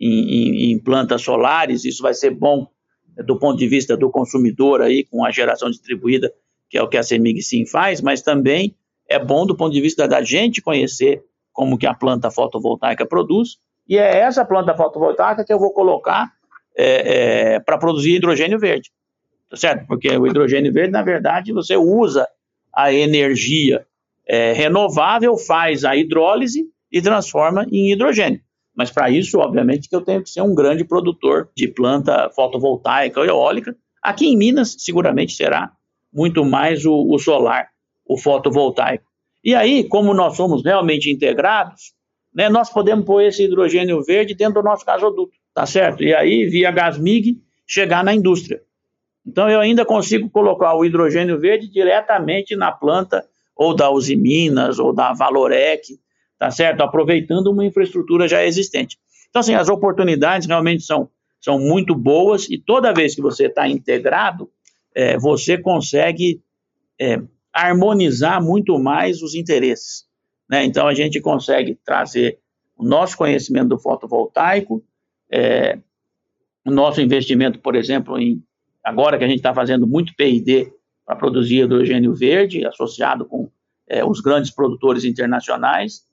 em, 0.00 0.72
em, 0.72 0.78
plantas 0.78 1.22
solares, 1.22 1.84
isso 1.84 2.00
vai 2.00 2.14
ser 2.14 2.30
bom 2.30 2.68
do 3.26 3.36
ponto 3.36 3.58
de 3.58 3.66
vista 3.66 3.96
do 3.96 4.08
consumidor 4.08 4.80
aí, 4.80 5.04
com 5.04 5.24
a 5.24 5.32
geração 5.32 5.68
distribuída, 5.68 6.32
que 6.70 6.78
é 6.78 6.82
o 6.82 6.88
que 6.88 6.96
a 6.96 7.02
CEMIG 7.02 7.42
sim 7.42 7.66
faz, 7.66 8.00
mas 8.00 8.22
também 8.22 8.76
é 9.08 9.18
bom 9.18 9.44
do 9.44 9.56
ponto 9.56 9.72
de 9.72 9.80
vista 9.80 10.06
da 10.06 10.22
gente 10.22 10.62
conhecer 10.62 11.24
como 11.52 11.76
que 11.76 11.88
a 11.88 11.94
planta 11.94 12.30
fotovoltaica 12.30 13.04
produz, 13.04 13.58
e 13.88 13.96
é 13.96 14.18
essa 14.18 14.44
planta 14.44 14.76
fotovoltaica 14.76 15.44
que 15.44 15.52
eu 15.52 15.58
vou 15.58 15.72
colocar 15.72 16.30
é, 16.76 17.54
é, 17.54 17.60
para 17.60 17.78
produzir 17.78 18.16
hidrogênio 18.16 18.58
verde, 18.58 18.90
tá 19.50 19.56
certo? 19.56 19.86
Porque 19.86 20.08
o 20.16 20.26
hidrogênio 20.26 20.72
verde, 20.72 20.92
na 20.92 21.02
verdade, 21.02 21.52
você 21.52 21.76
usa 21.76 22.28
a 22.74 22.92
energia 22.92 23.86
é, 24.26 24.52
renovável, 24.52 25.36
faz 25.36 25.84
a 25.84 25.96
hidrólise 25.96 26.66
e 26.92 27.00
transforma 27.00 27.66
em 27.72 27.92
hidrogênio. 27.92 28.40
Mas 28.76 28.90
para 28.90 29.10
isso, 29.10 29.38
obviamente, 29.38 29.88
que 29.88 29.96
eu 29.96 30.02
tenho 30.02 30.22
que 30.22 30.30
ser 30.30 30.42
um 30.42 30.54
grande 30.54 30.84
produtor 30.84 31.48
de 31.56 31.66
planta 31.66 32.30
fotovoltaica 32.30 33.18
ou 33.18 33.26
eólica. 33.26 33.74
Aqui 34.00 34.28
em 34.28 34.36
Minas, 34.36 34.76
seguramente 34.78 35.32
será 35.32 35.72
muito 36.12 36.44
mais 36.44 36.86
o, 36.86 36.94
o 37.12 37.18
solar, 37.18 37.68
o 38.06 38.16
fotovoltaico. 38.16 39.04
E 39.42 39.54
aí, 39.54 39.82
como 39.82 40.14
nós 40.14 40.36
somos 40.36 40.62
realmente 40.62 41.10
integrados, 41.10 41.92
né, 42.34 42.48
nós 42.48 42.70
podemos 42.70 43.04
pôr 43.04 43.22
esse 43.22 43.44
hidrogênio 43.44 44.02
verde 44.02 44.34
dentro 44.34 44.62
do 44.62 44.62
nosso 44.62 44.84
gasoduto, 44.84 45.32
tá 45.54 45.66
certo? 45.66 46.02
E 46.02 46.14
aí, 46.14 46.46
via 46.46 46.70
Gasmig, 46.70 47.40
chegar 47.66 48.04
na 48.04 48.14
indústria. 48.14 48.62
Então, 49.26 49.48
eu 49.50 49.60
ainda 49.60 49.84
consigo 49.84 50.30
colocar 50.30 50.74
o 50.74 50.84
hidrogênio 50.84 51.38
verde 51.38 51.68
diretamente 51.68 52.56
na 52.56 52.72
planta 52.72 53.26
ou 53.54 53.74
da 53.74 53.90
Uzi 53.90 54.16
Minas 54.16 54.78
ou 54.78 54.92
da 54.92 55.12
Valorec, 55.12 55.98
tá 56.38 56.50
certo? 56.50 56.82
Aproveitando 56.82 57.48
uma 57.48 57.66
infraestrutura 57.66 58.28
já 58.28 58.44
existente. 58.44 58.96
Então, 59.28 59.40
assim, 59.40 59.54
as 59.54 59.68
oportunidades 59.68 60.46
realmente 60.46 60.82
são, 60.82 61.10
são 61.40 61.58
muito 61.58 61.94
boas 61.94 62.48
e 62.48 62.56
toda 62.56 62.94
vez 62.94 63.14
que 63.14 63.20
você 63.20 63.46
está 63.46 63.68
integrado, 63.68 64.48
é, 64.94 65.18
você 65.18 65.58
consegue 65.58 66.40
é, 66.98 67.20
harmonizar 67.52 68.42
muito 68.42 68.78
mais 68.78 69.22
os 69.22 69.34
interesses. 69.34 70.07
Né? 70.48 70.64
Então, 70.64 70.86
a 70.86 70.94
gente 70.94 71.20
consegue 71.20 71.78
trazer 71.84 72.38
o 72.76 72.84
nosso 72.84 73.16
conhecimento 73.16 73.68
do 73.68 73.78
fotovoltaico, 73.78 74.82
é, 75.30 75.78
o 76.64 76.70
nosso 76.70 77.00
investimento, 77.00 77.58
por 77.58 77.74
exemplo, 77.74 78.18
em 78.18 78.42
agora 78.82 79.18
que 79.18 79.24
a 79.24 79.28
gente 79.28 79.38
está 79.38 79.52
fazendo 79.52 79.86
muito 79.86 80.14
P&D 80.16 80.72
para 81.04 81.16
produzir 81.16 81.64
hidrogênio 81.64 82.14
verde, 82.14 82.66
associado 82.66 83.24
com 83.24 83.50
é, 83.88 84.04
os 84.04 84.20
grandes 84.20 84.50
produtores 84.50 85.04
internacionais 85.04 86.06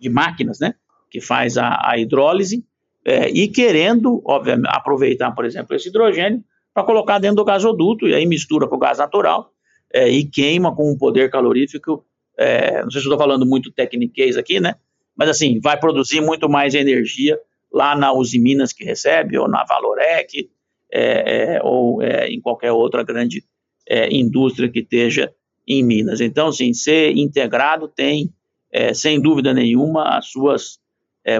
de 0.00 0.08
máquinas, 0.08 0.58
né, 0.58 0.74
que 1.10 1.20
faz 1.20 1.56
a, 1.56 1.78
a 1.82 1.98
hidrólise, 1.98 2.64
é, 3.04 3.28
e 3.28 3.46
querendo, 3.46 4.20
obviamente, 4.24 4.68
aproveitar, 4.68 5.30
por 5.32 5.44
exemplo, 5.44 5.76
esse 5.76 5.88
hidrogênio 5.88 6.42
para 6.74 6.82
colocar 6.82 7.18
dentro 7.18 7.36
do 7.36 7.44
gasoduto, 7.44 8.08
e 8.08 8.14
aí 8.14 8.26
mistura 8.26 8.66
com 8.66 8.76
o 8.76 8.78
gás 8.78 8.98
natural, 8.98 9.52
é, 9.92 10.08
e 10.08 10.24
queima 10.24 10.74
com 10.74 10.90
um 10.90 10.98
poder 10.98 11.30
calorífico, 11.30 12.04
é, 12.38 12.82
não 12.82 12.90
sei 12.90 13.00
se 13.00 13.06
estou 13.06 13.18
falando 13.18 13.46
muito 13.46 13.70
tecniquez 13.70 14.36
aqui, 14.36 14.60
né, 14.60 14.74
mas 15.16 15.28
assim, 15.28 15.60
vai 15.60 15.78
produzir 15.78 16.20
muito 16.20 16.48
mais 16.48 16.74
energia 16.74 17.38
lá 17.72 17.96
na 17.96 18.12
Uzi 18.12 18.38
Minas 18.38 18.72
que 18.72 18.84
recebe, 18.84 19.38
ou 19.38 19.48
na 19.48 19.64
Valorec, 19.64 20.50
é, 20.92 21.56
é, 21.56 21.62
ou 21.62 22.00
é, 22.00 22.28
em 22.28 22.40
qualquer 22.40 22.72
outra 22.72 23.02
grande 23.02 23.44
é, 23.88 24.08
indústria 24.14 24.70
que 24.70 24.80
esteja 24.80 25.32
em 25.66 25.82
Minas. 25.82 26.20
Então, 26.20 26.52
sim, 26.52 26.72
ser 26.72 27.16
integrado 27.16 27.88
tem, 27.88 28.32
é, 28.72 28.94
sem 28.94 29.20
dúvida 29.20 29.52
nenhuma, 29.52 30.16
as 30.16 30.28
suas 30.28 30.78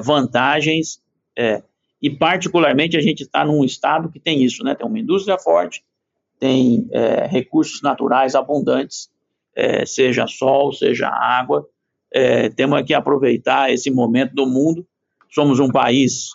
vantagens, 0.03 1.01
e 2.03 2.11
particularmente 2.11 2.97
a 2.97 3.01
gente 3.01 3.23
está 3.23 3.45
num 3.45 3.65
estado 3.65 4.11
que 4.11 4.19
tem 4.19 4.43
isso, 4.43 4.65
né? 4.65 4.75
Tem 4.75 4.85
uma 4.85 4.99
indústria 4.99 5.39
forte, 5.39 5.85
tem 6.41 6.89
recursos 7.31 7.81
naturais 7.83 8.35
abundantes, 8.35 9.09
é, 9.57 9.87
seja 9.87 10.27
sol, 10.27 10.73
seja 10.73 11.09
água, 11.09 11.67
temos 12.55 12.83
que 12.83 12.95
aproveitar 12.95 13.73
esse 13.73 13.91
momento 13.91 14.35
do 14.35 14.47
mundo. 14.47 14.87
Somos 15.31 15.59
um 15.59 15.69
país 15.69 16.31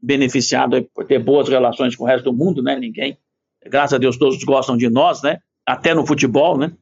beneficiado 0.00 0.86
por 0.94 1.06
ter 1.06 1.18
boas 1.18 1.48
relações 1.48 1.96
com 1.96 2.04
o 2.04 2.06
resto 2.06 2.24
do 2.24 2.36
mundo, 2.36 2.62
né? 2.62 2.78
Ninguém 2.78 3.16
graças 3.64 3.94
a 3.94 3.98
Deus 3.98 4.16
todos 4.16 4.42
gostam 4.44 4.76
de 4.76 4.88
nós, 4.88 5.22
né? 5.22 5.38
Até 5.66 5.94
no 5.94 6.06
futebol, 6.06 6.58
né? 6.58 6.72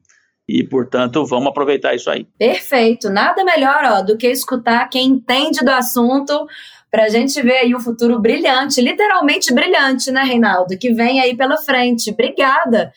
E, 0.47 0.63
portanto, 0.63 1.25
vamos 1.25 1.49
aproveitar 1.49 1.93
isso 1.93 2.09
aí. 2.09 2.27
Perfeito. 2.37 3.09
Nada 3.09 3.43
melhor 3.43 3.83
ó, 3.85 4.01
do 4.01 4.17
que 4.17 4.27
escutar 4.27 4.89
quem 4.89 5.07
entende 5.07 5.63
do 5.63 5.69
assunto 5.69 6.45
para 6.89 7.03
a 7.03 7.09
gente 7.09 7.41
ver 7.41 7.57
aí 7.57 7.75
o 7.75 7.79
futuro 7.79 8.19
brilhante, 8.19 8.81
literalmente 8.81 9.53
brilhante, 9.53 10.11
né, 10.11 10.23
Reinaldo? 10.23 10.77
Que 10.77 10.91
vem 10.91 11.21
aí 11.21 11.37
pela 11.37 11.57
frente. 11.57 12.11
Obrigada 12.11 12.91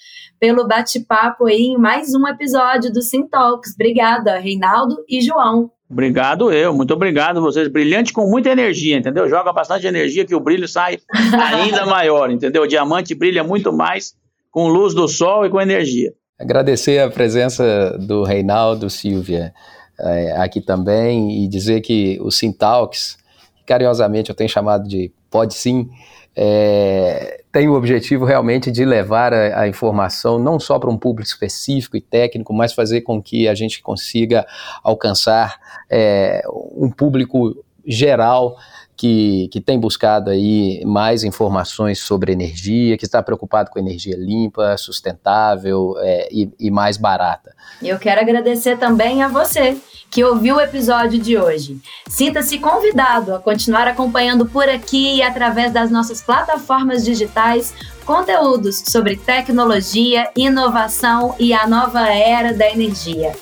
pelo 0.44 0.68
bate-papo 0.68 1.46
aí 1.46 1.68
em 1.68 1.78
mais 1.78 2.14
um 2.14 2.28
episódio 2.28 2.92
do 2.92 3.00
Sim 3.00 3.26
Talks. 3.26 3.72
Obrigada, 3.72 4.38
Reinaldo 4.38 5.02
e 5.08 5.22
João. 5.22 5.70
Obrigado 5.90 6.52
eu, 6.52 6.74
muito 6.74 6.92
obrigado 6.92 7.40
vocês. 7.40 7.66
Brilhante 7.66 8.12
com 8.12 8.28
muita 8.28 8.50
energia, 8.50 8.98
entendeu? 8.98 9.26
Joga 9.26 9.54
bastante 9.54 9.86
energia 9.86 10.26
que 10.26 10.34
o 10.34 10.40
brilho 10.40 10.68
sai 10.68 10.98
ainda 11.32 11.86
maior, 11.88 12.30
entendeu? 12.30 12.64
O 12.64 12.66
diamante 12.66 13.14
brilha 13.14 13.42
muito 13.42 13.72
mais 13.72 14.14
com 14.50 14.68
luz 14.68 14.92
do 14.92 15.08
sol 15.08 15.46
e 15.46 15.48
com 15.48 15.58
energia. 15.58 16.12
Agradecer 16.38 16.98
a 16.98 17.08
presença 17.08 17.96
do 18.06 18.22
Reinaldo 18.22 18.90
Silvia 18.90 19.50
é, 19.98 20.36
aqui 20.36 20.60
também 20.60 21.42
e 21.42 21.48
dizer 21.48 21.80
que 21.80 22.18
o 22.20 22.30
Sintalks, 22.30 23.16
carinhosamente 23.64 24.28
eu 24.28 24.36
tenho 24.36 24.50
chamado 24.50 24.86
de 24.86 25.10
Pode 25.30 25.54
Sim, 25.54 25.88
é, 26.36 27.43
tem 27.54 27.68
o 27.68 27.74
objetivo 27.74 28.24
realmente 28.24 28.68
de 28.68 28.84
levar 28.84 29.32
a, 29.32 29.60
a 29.60 29.68
informação 29.68 30.40
não 30.40 30.58
só 30.58 30.76
para 30.76 30.90
um 30.90 30.98
público 30.98 31.28
específico 31.28 31.96
e 31.96 32.00
técnico, 32.00 32.52
mas 32.52 32.72
fazer 32.72 33.02
com 33.02 33.22
que 33.22 33.46
a 33.46 33.54
gente 33.54 33.80
consiga 33.80 34.44
alcançar 34.82 35.60
é, 35.88 36.42
um 36.76 36.90
público 36.90 37.64
geral 37.86 38.56
que, 38.96 39.48
que 39.48 39.60
tem 39.60 39.78
buscado 39.78 40.30
aí 40.30 40.82
mais 40.84 41.24
informações 41.24 41.98
sobre 41.98 42.32
energia, 42.32 42.96
que 42.96 43.04
está 43.04 43.22
preocupado 43.22 43.70
com 43.70 43.78
energia 43.78 44.16
limpa, 44.16 44.76
sustentável 44.76 45.94
é, 45.98 46.28
e, 46.30 46.50
e 46.58 46.70
mais 46.70 46.96
barata. 46.96 47.54
Eu 47.82 47.98
quero 47.98 48.20
agradecer 48.20 48.78
também 48.78 49.22
a 49.22 49.28
você 49.28 49.76
que 50.10 50.22
ouviu 50.22 50.56
o 50.56 50.60
episódio 50.60 51.18
de 51.18 51.36
hoje. 51.36 51.80
Sinta-se 52.08 52.58
convidado 52.58 53.34
a 53.34 53.40
continuar 53.40 53.88
acompanhando 53.88 54.46
por 54.46 54.68
aqui 54.68 55.16
e 55.16 55.22
através 55.22 55.72
das 55.72 55.90
nossas 55.90 56.22
plataformas 56.22 57.04
digitais 57.04 57.74
conteúdos 58.04 58.84
sobre 58.86 59.16
tecnologia, 59.16 60.30
inovação 60.36 61.34
e 61.38 61.52
a 61.52 61.66
nova 61.66 62.08
era 62.08 62.52
da 62.52 62.70
energia. 62.70 63.32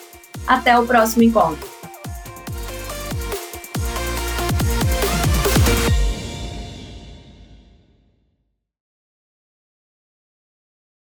Até 0.47 0.79
o 0.79 0.87
próximo 0.87 1.23
encontro. 1.23 1.82